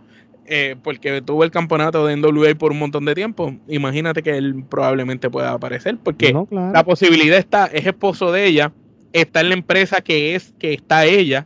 eh, 0.50 0.76
porque 0.82 1.22
tuvo 1.22 1.44
el 1.44 1.52
campeonato 1.52 2.06
de 2.06 2.16
NWA 2.16 2.56
por 2.56 2.72
un 2.72 2.80
montón 2.80 3.04
de 3.04 3.14
tiempo, 3.14 3.54
imagínate 3.68 4.24
que 4.24 4.38
él 4.38 4.64
probablemente 4.70 5.30
pueda 5.30 5.52
aparecer, 5.52 5.98
porque 6.02 6.34
la 6.52 6.86
posibilidad 6.86 7.38
está, 7.38 7.66
es 7.66 7.86
esposo 7.86 8.32
de 8.32 8.46
ella, 8.46 8.72
está 9.14 9.42
en 9.42 9.50
la 9.50 9.56
empresa 9.56 10.02
que 10.02 10.36
es, 10.36 10.54
que 10.60 10.74
está 10.74 11.06
ella, 11.06 11.46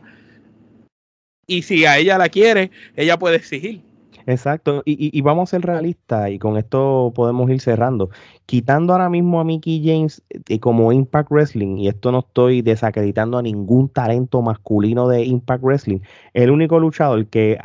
y 1.46 1.62
si 1.62 1.84
a 1.84 1.98
ella 1.98 2.18
la 2.18 2.28
quiere, 2.28 2.70
ella 2.96 3.18
puede 3.18 3.36
exigir. 3.36 3.82
Exacto, 4.26 4.82
y, 4.84 5.20
vamos 5.22 5.48
a 5.48 5.56
ser 5.56 5.62
realistas 5.62 6.30
y 6.30 6.38
con 6.38 6.56
esto 6.56 7.12
podemos 7.14 7.50
ir 7.50 7.60
cerrando. 7.60 8.10
Quitando 8.46 8.92
ahora 8.92 9.08
mismo 9.08 9.40
a 9.40 9.44
Mickey 9.44 9.82
James 9.84 10.22
eh, 10.48 10.60
como 10.60 10.92
Impact 10.92 11.30
Wrestling, 11.30 11.78
y 11.78 11.88
esto 11.88 12.12
no 12.12 12.20
estoy 12.20 12.62
desacreditando 12.62 13.38
a 13.38 13.42
ningún 13.42 13.88
talento 13.88 14.42
masculino 14.42 15.08
de 15.08 15.24
Impact 15.24 15.62
Wrestling, 15.62 16.00
el 16.34 16.50
único 16.50 16.78
luchador 16.78 17.26
que 17.26 17.58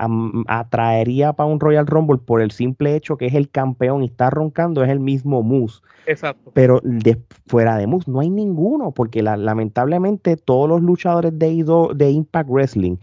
atraería 0.47 1.33
para 1.33 1.49
un 1.49 1.59
Royal 1.59 1.87
Rumble 1.87 2.19
por 2.19 2.41
el 2.41 2.51
simple 2.51 2.95
hecho 2.95 3.17
que 3.17 3.27
es 3.27 3.33
el 3.33 3.49
campeón 3.49 4.03
y 4.03 4.07
está 4.07 4.29
roncando 4.29 4.83
es 4.83 4.89
el 4.89 4.99
mismo 4.99 5.43
Moose. 5.43 5.81
Exacto. 6.05 6.51
Pero 6.53 6.79
de, 6.83 7.21
fuera 7.47 7.77
de 7.77 7.85
Moose 7.85 8.09
no 8.09 8.21
hay 8.21 8.29
ninguno, 8.29 8.91
porque 8.91 9.21
lamentablemente 9.21 10.37
todos 10.37 10.69
los 10.69 10.81
luchadores 10.81 11.37
de, 11.37 11.65
de 11.95 12.11
Impact 12.11 12.49
Wrestling 12.49 12.97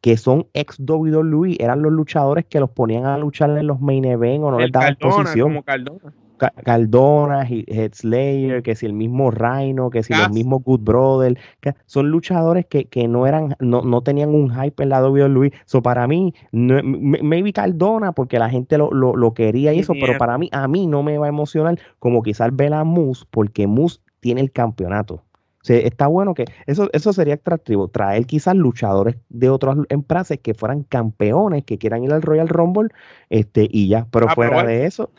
que 0.00 0.16
son 0.16 0.46
ex 0.54 0.78
WWE, 0.78 1.56
eran 1.58 1.82
los 1.82 1.92
luchadores 1.92 2.44
que 2.44 2.60
los 2.60 2.70
ponían 2.70 3.06
a 3.06 3.18
luchar 3.18 3.50
en 3.50 3.66
los 3.66 3.80
main 3.80 4.04
event 4.04 4.44
o 4.44 4.50
no 4.50 4.58
les 4.58 4.70
daban 4.70 4.96
posición. 5.00 5.48
Como 5.48 5.62
Cardona. 5.62 6.12
Cardona, 6.36 7.46
Head 7.48 7.94
Slayer, 7.94 8.62
que 8.62 8.74
si 8.74 8.86
el 8.86 8.92
mismo 8.92 9.30
Rhino, 9.30 9.90
que 9.90 10.02
si 10.02 10.12
el 10.12 10.30
mismo 10.30 10.60
Good 10.60 10.80
Brother, 10.80 11.38
son 11.86 12.10
luchadores 12.10 12.66
que, 12.66 13.08
no 13.08 13.26
eran, 13.26 13.56
no, 13.58 13.82
no, 13.82 14.02
tenían 14.02 14.34
un 14.34 14.50
hype 14.50 14.82
en 14.82 14.90
la 14.90 15.02
WWE. 15.02 15.52
So 15.64 15.82
para 15.82 16.06
mí, 16.06 16.34
maybe 16.52 17.52
Cardona, 17.52 18.12
porque 18.12 18.38
la 18.38 18.50
gente 18.50 18.78
lo, 18.78 18.90
lo, 18.90 19.34
quería 19.34 19.72
y 19.72 19.80
eso, 19.80 19.94
pero 19.98 20.18
para 20.18 20.38
mí, 20.38 20.48
a 20.52 20.68
mí 20.68 20.86
no 20.86 21.02
me 21.02 21.18
va 21.18 21.26
a 21.26 21.30
emocionar 21.30 21.78
como 21.98 22.22
quizás 22.22 22.54
ver 22.54 22.74
a 22.74 22.84
Moose, 22.84 23.24
porque 23.30 23.66
Moose 23.66 24.00
tiene 24.20 24.40
el 24.40 24.52
campeonato 24.52 25.22
está 25.70 26.06
bueno 26.06 26.34
que 26.34 26.44
eso, 26.66 26.88
eso 26.92 27.12
sería 27.12 27.34
atractivo, 27.34 27.88
traer 27.88 28.26
quizás 28.26 28.54
luchadores 28.54 29.16
de 29.28 29.50
otras 29.50 29.76
empresas 29.88 30.38
que 30.42 30.54
fueran 30.54 30.84
campeones, 30.84 31.64
que 31.64 31.78
quieran 31.78 32.04
ir 32.04 32.12
al 32.12 32.22
Royal 32.22 32.48
Rumble, 32.48 32.88
este, 33.30 33.68
y 33.70 33.88
ya. 33.88 34.06
Pero 34.10 34.26
ah, 34.28 34.34
fuera 34.34 34.64
de 34.64 34.86
eso, 34.86 35.10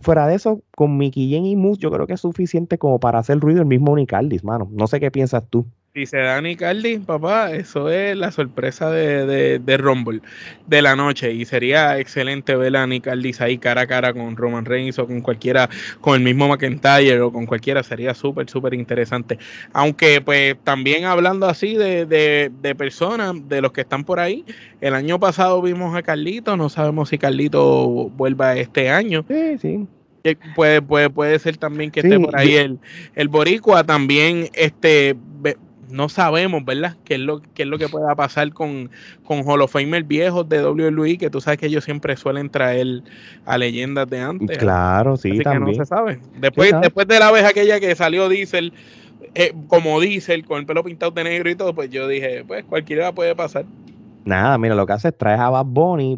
fuera 0.00 0.26
de 0.26 0.34
eso, 0.34 0.62
con 0.76 0.96
Mickey 0.96 1.28
Jen 1.28 1.46
y 1.46 1.56
Moose, 1.56 1.80
yo 1.80 1.90
creo 1.90 2.06
que 2.06 2.14
es 2.14 2.20
suficiente 2.20 2.78
como 2.78 2.98
para 3.00 3.18
hacer 3.18 3.38
ruido 3.38 3.60
el 3.60 3.66
mismo 3.66 3.92
Unicaldis, 3.92 4.44
mano. 4.44 4.68
No 4.72 4.86
sé 4.86 5.00
qué 5.00 5.10
piensas 5.10 5.44
tú. 5.48 5.66
Si 5.96 6.04
se 6.04 6.18
da 6.18 6.42
Nicardi, 6.42 6.98
papá, 6.98 7.52
eso 7.52 7.88
es 7.88 8.14
la 8.18 8.30
sorpresa 8.30 8.90
de, 8.90 9.58
de, 9.58 9.76
Rumble 9.78 10.20
de 10.66 10.82
la 10.82 10.94
noche. 10.94 11.32
Y 11.32 11.46
sería 11.46 11.98
excelente 11.98 12.54
ver 12.54 12.76
a 12.76 12.86
Nicardi 12.86 13.32
ahí 13.38 13.56
cara 13.56 13.80
a 13.80 13.86
cara 13.86 14.12
con 14.12 14.36
Roman 14.36 14.66
Reigns 14.66 14.98
o 14.98 15.06
con 15.06 15.22
cualquiera, 15.22 15.70
con 16.02 16.16
el 16.16 16.20
mismo 16.20 16.48
McIntyre 16.48 17.22
o 17.22 17.32
con 17.32 17.46
cualquiera. 17.46 17.82
Sería 17.82 18.12
súper, 18.12 18.50
súper 18.50 18.74
interesante. 18.74 19.38
Aunque, 19.72 20.20
pues, 20.20 20.56
también 20.64 21.06
hablando 21.06 21.46
así 21.46 21.76
de, 21.76 22.04
de, 22.04 22.74
personas, 22.74 23.48
de 23.48 23.62
los 23.62 23.72
que 23.72 23.80
están 23.80 24.04
por 24.04 24.20
ahí, 24.20 24.44
el 24.82 24.94
año 24.94 25.18
pasado 25.18 25.62
vimos 25.62 25.96
a 25.96 26.02
Carlito. 26.02 26.58
No 26.58 26.68
sabemos 26.68 27.08
si 27.08 27.16
Carlito 27.16 28.10
vuelva 28.10 28.54
este 28.56 28.90
año. 28.90 29.24
Sí, 29.26 29.56
sí 29.62 29.86
puede, 30.54 30.82
puede, 30.82 31.10
puede 31.10 31.38
ser 31.38 31.56
también 31.56 31.90
que 31.90 32.00
esté 32.00 32.18
por 32.18 32.36
ahí 32.36 32.54
el, 32.54 32.78
el 33.14 33.28
Boricua, 33.28 33.84
también 33.84 34.48
este 34.54 35.16
no 35.90 36.08
sabemos, 36.08 36.64
¿verdad? 36.64 36.96
¿Qué 37.04 37.14
es 37.14 37.20
lo, 37.20 37.40
qué 37.54 37.62
es 37.62 37.68
lo 37.68 37.78
que 37.78 37.88
pueda 37.88 38.14
pasar 38.14 38.52
con, 38.52 38.90
con 39.24 39.42
Hall 39.46 39.62
of 39.62 39.72
Famer 39.72 40.04
viejos 40.04 40.48
de 40.48 40.64
WWE? 40.64 41.18
Que 41.18 41.30
tú 41.30 41.40
sabes 41.40 41.58
que 41.58 41.66
ellos 41.66 41.84
siempre 41.84 42.16
suelen 42.16 42.50
traer 42.50 43.02
a 43.44 43.58
leyendas 43.58 44.08
de 44.08 44.20
antes. 44.20 44.58
Claro, 44.58 45.16
sí, 45.16 45.38
también. 45.40 45.72
Que 45.72 45.78
no 45.78 45.84
se 45.84 45.88
sabe. 45.88 46.18
Después, 46.38 46.72
después 46.80 47.06
de 47.06 47.18
la 47.18 47.30
vez 47.30 47.44
aquella 47.44 47.80
que 47.80 47.94
salió 47.94 48.28
Diesel, 48.28 48.72
eh, 49.34 49.52
como 49.68 50.00
Diesel, 50.00 50.44
con 50.44 50.60
el 50.60 50.66
pelo 50.66 50.82
pintado 50.82 51.12
de 51.12 51.24
negro 51.24 51.50
y 51.50 51.54
todo, 51.54 51.74
pues 51.74 51.90
yo 51.90 52.08
dije, 52.08 52.44
pues 52.46 52.64
cualquiera 52.64 53.12
puede 53.12 53.34
pasar. 53.34 53.64
Nada, 54.26 54.58
mira, 54.58 54.74
lo 54.74 54.86
que 54.86 54.92
hace 54.92 55.08
es 55.08 55.16
traer 55.16 55.38
a 55.38 55.50
Bad 55.50 55.66
Bunny, 55.66 56.16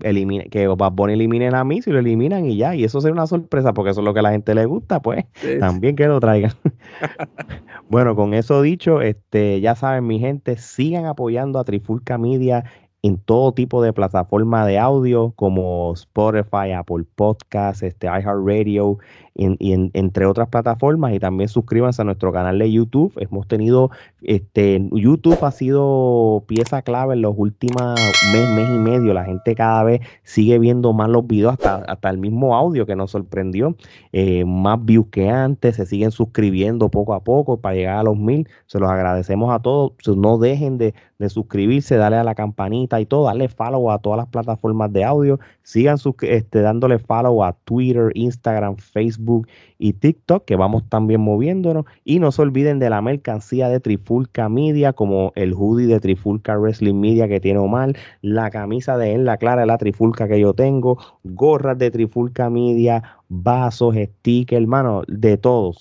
que 0.51 0.67
Bad 0.67 0.93
Bunny 0.93 1.13
eliminen 1.13 1.55
a 1.55 1.63
mí, 1.63 1.83
si 1.83 1.91
lo 1.91 1.99
eliminan 1.99 2.47
y 2.47 2.57
ya, 2.57 2.75
y 2.75 2.83
eso 2.83 3.03
sería 3.03 3.13
una 3.13 3.27
sorpresa, 3.27 3.75
porque 3.75 3.91
eso 3.91 4.01
es 4.01 4.05
lo 4.07 4.15
que 4.15 4.21
a 4.21 4.23
la 4.23 4.31
gente 4.31 4.55
le 4.55 4.65
gusta, 4.65 5.03
pues, 5.03 5.27
también 5.61 5.95
que 5.95 6.07
lo 6.07 6.19
traigan. 6.19 6.53
bueno, 7.91 8.17
con 8.17 8.33
eso 8.33 8.63
dicho, 8.63 9.03
este, 9.03 9.61
ya 9.61 9.75
saben, 9.75 10.07
mi 10.07 10.19
gente, 10.21 10.57
sigan 10.57 11.05
apoyando 11.05 11.59
a 11.59 11.65
Trifulca 11.65 12.17
Media 12.17 12.65
en 13.03 13.19
todo 13.19 13.53
tipo 13.53 13.83
de 13.83 13.93
plataforma 13.93 14.67
de 14.67 14.79
audio 14.79 15.33
como 15.37 15.93
Spotify, 15.95 16.73
Apple 16.77 17.05
Podcasts, 17.15 17.83
este, 17.83 18.07
iHeartRadio, 18.07 18.99
y 19.39 19.73
entre 19.95 20.27
otras 20.27 20.49
plataformas 20.49 21.15
y 21.15 21.21
también 21.21 21.49
suscríbanse 21.49 22.03
a 22.03 22.05
nuestro 22.05 22.33
canal 22.33 22.59
de 22.59 22.73
YouTube. 22.73 23.13
Hemos 23.19 23.47
tenido, 23.47 23.91
este, 24.23 24.85
YouTube 24.91 25.39
ha 25.45 25.53
sido 25.53 26.43
pieza 26.49 26.83
clave 26.83 27.15
en 27.15 27.23
los 27.23 27.35
últimos 27.37 27.95
mes, 28.33 28.51
mes 28.51 28.69
y 28.69 28.79
medio. 28.79 29.15
La 29.15 29.25
gente 29.25 29.55
cada 29.55 29.85
vez 29.85 30.01
sigue 30.25 30.59
viendo 30.59 30.93
más 30.93 31.09
los 31.09 31.25
videos, 31.25 31.53
hasta, 31.53 31.77
hasta 31.77 32.11
el 32.11 32.19
mismo 32.19 32.57
audio 32.57 32.85
que 32.85 32.97
nos 32.97 33.13
sorprendió. 33.13 33.77
Eh, 34.13 34.45
más 34.45 34.85
views 34.85 35.07
que 35.13 35.31
antes, 35.31 35.77
se 35.77 35.87
siguen 35.87 36.11
suscribiendo 36.11 36.89
poco 36.89 37.15
a 37.15 37.23
poco 37.23 37.61
para 37.61 37.77
llegar 37.77 37.99
a 37.99 38.03
los 38.03 38.19
mil. 38.19 38.49
Se 38.67 38.81
los 38.81 38.91
agradecemos 38.91 39.55
a 39.55 39.61
todos. 39.61 39.93
No 40.17 40.39
dejen 40.39 40.79
de, 40.79 40.95
de 41.19 41.29
suscribirse, 41.29 41.97
darle 41.97 42.19
a 42.19 42.25
la 42.25 42.35
campanita 42.35 43.01
y 43.01 43.07
todo, 43.07 43.27
darle 43.27 43.49
follow 43.49 43.91
a 43.91 43.99
todas 43.99 44.19
las 44.19 44.29
plataformas 44.29 44.93
de 44.93 45.05
audio. 45.05 45.41
Sigan 45.63 45.99
este, 46.23 46.61
dándole 46.61 46.99
follow 46.99 47.43
a 47.43 47.55
Twitter, 47.65 48.13
Instagram, 48.15 48.77
Facebook 48.77 49.49
y 49.79 49.95
TikTok, 49.95 50.45
que 50.45 50.55
vamos 50.55 50.89
también 50.89 51.21
moviéndonos. 51.21 51.87
Y 52.05 52.21
no 52.21 52.31
se 52.31 52.43
olviden 52.43 52.79
de 52.79 52.91
la 52.91 53.03
mercancía 53.03 53.69
de 53.69 53.81
Trifulca 53.81 54.49
Media, 54.49 54.93
como 54.93 55.33
el 55.35 55.55
hoodie 55.55 55.89
de 55.89 55.99
Trifulca 55.99 56.57
Wrestling 56.57 57.01
Media 57.01 57.27
que 57.27 57.41
tiene 57.41 57.59
Omar, 57.59 57.97
la 58.23 58.51
camisa 58.51 58.97
de 58.97 59.13
En 59.13 59.25
la 59.25 59.39
Clara 59.39 59.67
la 59.67 59.79
Trifulca 59.79 60.29
que 60.29 60.39
yo 60.39 60.55
tengo, 60.55 60.99
gorras 61.25 61.79
de 61.79 61.91
Trifulca 61.91 62.49
Media, 62.49 63.03
vasos, 63.29 63.95
stickers, 63.97 64.63
hermano, 64.63 65.03
de 65.09 65.37
todo. 65.37 65.73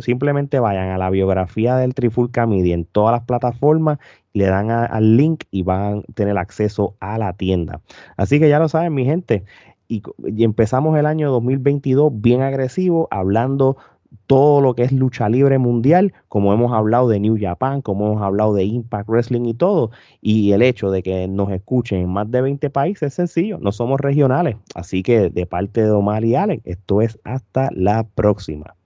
simplemente 0.00 0.58
vayan 0.58 0.90
a 0.90 0.98
la 0.98 1.10
biografía 1.10 1.76
del 1.76 1.94
Trifulca 1.94 2.46
Media 2.46 2.74
en 2.74 2.84
todas 2.84 3.12
las 3.12 3.24
plataformas, 3.24 3.98
le 4.34 4.46
dan 4.46 4.70
al 4.70 5.16
link 5.16 5.44
y 5.50 5.62
van 5.62 5.98
a 5.98 6.12
tener 6.12 6.36
acceso 6.36 6.96
a 7.00 7.16
la 7.18 7.32
tienda. 7.32 7.80
Así 8.16 8.38
que 8.38 8.48
ya 8.48 8.58
lo 8.58 8.68
saben, 8.68 8.92
mi 8.92 9.04
gente 9.04 9.44
y, 9.88 10.02
empezamos 10.42 10.98
el 10.98 11.06
año 11.06 11.30
2022 11.30 12.12
bien 12.14 12.42
agresivo, 12.42 13.08
hablando 13.10 13.76
todo 14.26 14.60
lo 14.60 14.74
que 14.74 14.84
es 14.84 14.92
lucha 14.92 15.28
libre 15.28 15.58
mundial, 15.58 16.12
como 16.28 16.52
hemos 16.52 16.72
hablado 16.72 17.08
de 17.08 17.18
New 17.20 17.36
Japan, 17.38 17.82
como 17.82 18.06
hemos 18.06 18.22
hablado 18.22 18.54
de 18.54 18.64
Impact 18.64 19.08
Wrestling 19.08 19.44
y 19.46 19.54
todo, 19.54 19.90
y 20.20 20.52
el 20.52 20.62
hecho 20.62 20.90
de 20.90 21.02
que 21.02 21.26
nos 21.28 21.50
escuchen 21.50 22.00
en 22.00 22.10
más 22.10 22.30
de 22.30 22.40
20 22.40 22.70
países 22.70 23.08
es 23.08 23.14
sencillo, 23.14 23.58
no 23.58 23.72
somos 23.72 24.00
regionales, 24.00 24.56
así 24.74 25.02
que 25.02 25.30
de 25.30 25.46
parte 25.46 25.82
de 25.82 25.90
Omar 25.90 26.24
y 26.24 26.36
Alex, 26.36 26.62
esto 26.64 27.02
es 27.02 27.18
hasta 27.24 27.70
la 27.72 28.04
próxima. 28.04 28.76